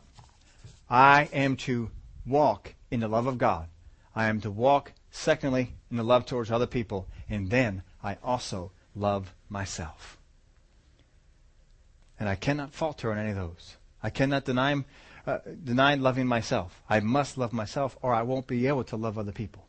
[0.90, 1.90] I am to
[2.26, 3.68] walk in the love of God.
[4.16, 7.08] I am to walk Secondly, in the love towards other people.
[7.28, 10.18] And then I also love myself.
[12.20, 13.76] And I cannot falter on any of those.
[14.02, 14.84] I cannot deny,
[15.28, 16.82] uh, deny loving myself.
[16.88, 19.66] I must love myself or I won't be able to love other people.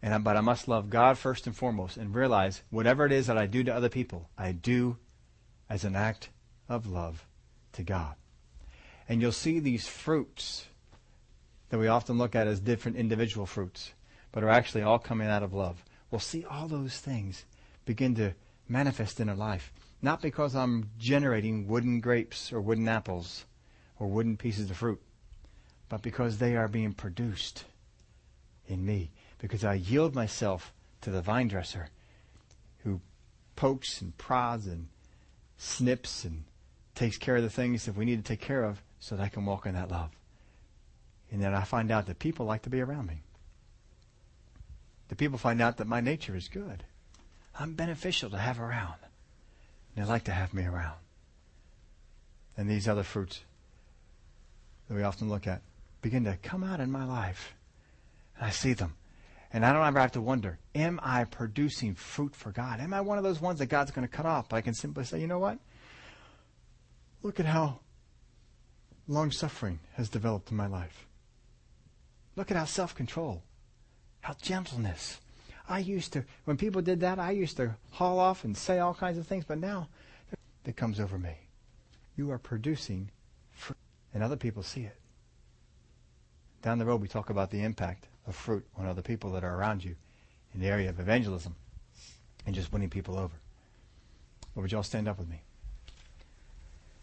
[0.00, 3.26] And I, but I must love God first and foremost and realize whatever it is
[3.26, 4.96] that I do to other people, I do
[5.68, 6.30] as an act
[6.66, 7.26] of love
[7.72, 8.14] to God.
[9.06, 10.64] And you'll see these fruits
[11.68, 13.92] that we often look at as different individual fruits,
[14.32, 15.84] but are actually all coming out of love.
[16.10, 17.44] We'll see all those things
[17.84, 18.32] begin to
[18.66, 19.74] manifest in our life.
[20.00, 23.44] Not because I'm generating wooden grapes or wooden apples
[24.00, 25.00] or wooden pieces of fruit,
[25.88, 27.64] but because they are being produced
[28.66, 29.10] in me.
[29.38, 30.72] Because I yield myself
[31.02, 31.90] to the vine dresser
[32.82, 33.00] who
[33.56, 34.88] pokes and prods and
[35.58, 36.44] snips and
[36.94, 39.28] takes care of the things that we need to take care of so that I
[39.28, 40.10] can walk in that love.
[41.30, 43.22] And then I find out that people like to be around me.
[45.08, 46.84] The people find out that my nature is good.
[47.58, 48.94] I'm beneficial to have around.
[49.94, 50.98] And they like to have me around.
[52.56, 53.40] And these other fruits
[54.90, 55.62] that we often look at
[56.02, 57.54] begin to come out in my life.
[58.36, 58.94] And I see them.
[59.52, 62.80] And I don't ever have to wonder, am I producing fruit for God?
[62.80, 64.48] Am I one of those ones that God's going to cut off?
[64.48, 65.58] But I can simply say, you know what?
[67.22, 67.80] Look at how
[69.06, 71.06] long suffering has developed in my life.
[72.34, 73.42] Look at how self control,
[74.22, 75.20] how gentleness.
[75.68, 78.94] I used to, when people did that, I used to haul off and say all
[78.94, 79.88] kinds of things, but now
[80.64, 81.34] that comes over me.
[82.16, 83.10] You are producing
[84.12, 84.96] and other people see it.
[86.62, 89.54] Down the road, we talk about the impact of fruit on other people that are
[89.54, 89.96] around you
[90.54, 91.54] in the area of evangelism
[92.46, 93.34] and just winning people over.
[94.54, 95.42] But would you all stand up with me?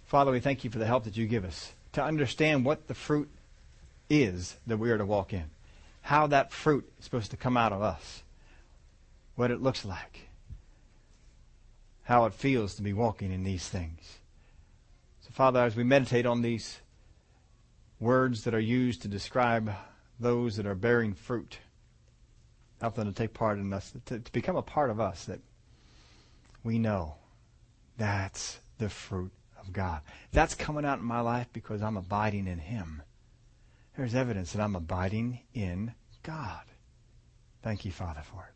[0.05, 2.93] Father, we thank you for the help that you give us to understand what the
[2.93, 3.29] fruit
[4.09, 5.45] is that we are to walk in,
[6.01, 8.23] how that fruit is supposed to come out of us,
[9.35, 10.29] what it looks like,
[12.03, 14.19] how it feels to be walking in these things.
[15.21, 16.79] So, Father, as we meditate on these
[17.99, 19.73] words that are used to describe
[20.19, 21.59] those that are bearing fruit,
[22.81, 25.39] help them to take part in us, to, to become a part of us that
[26.63, 27.15] we know
[27.97, 30.01] that's the fruit of God.
[30.31, 33.01] That's coming out in my life because I'm abiding in Him.
[33.95, 35.93] There's evidence that I'm abiding in
[36.23, 36.61] God.
[37.63, 38.53] Thank you, Father, for it.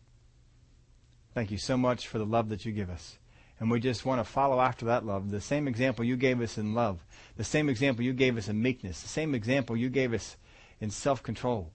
[1.33, 3.17] Thank you so much for the love that you give us.
[3.61, 5.29] And we just want to follow after that love.
[5.29, 7.05] The same example you gave us in love,
[7.37, 10.35] the same example you gave us in meekness, the same example you gave us
[10.79, 11.71] in self control.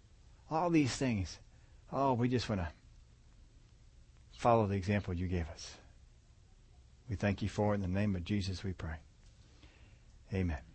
[0.51, 1.39] All these things.
[1.93, 2.69] Oh, we just want to
[4.33, 5.77] follow the example you gave us.
[7.09, 7.77] We thank you for it.
[7.77, 8.97] In the name of Jesus, we pray.
[10.35, 10.66] Amen.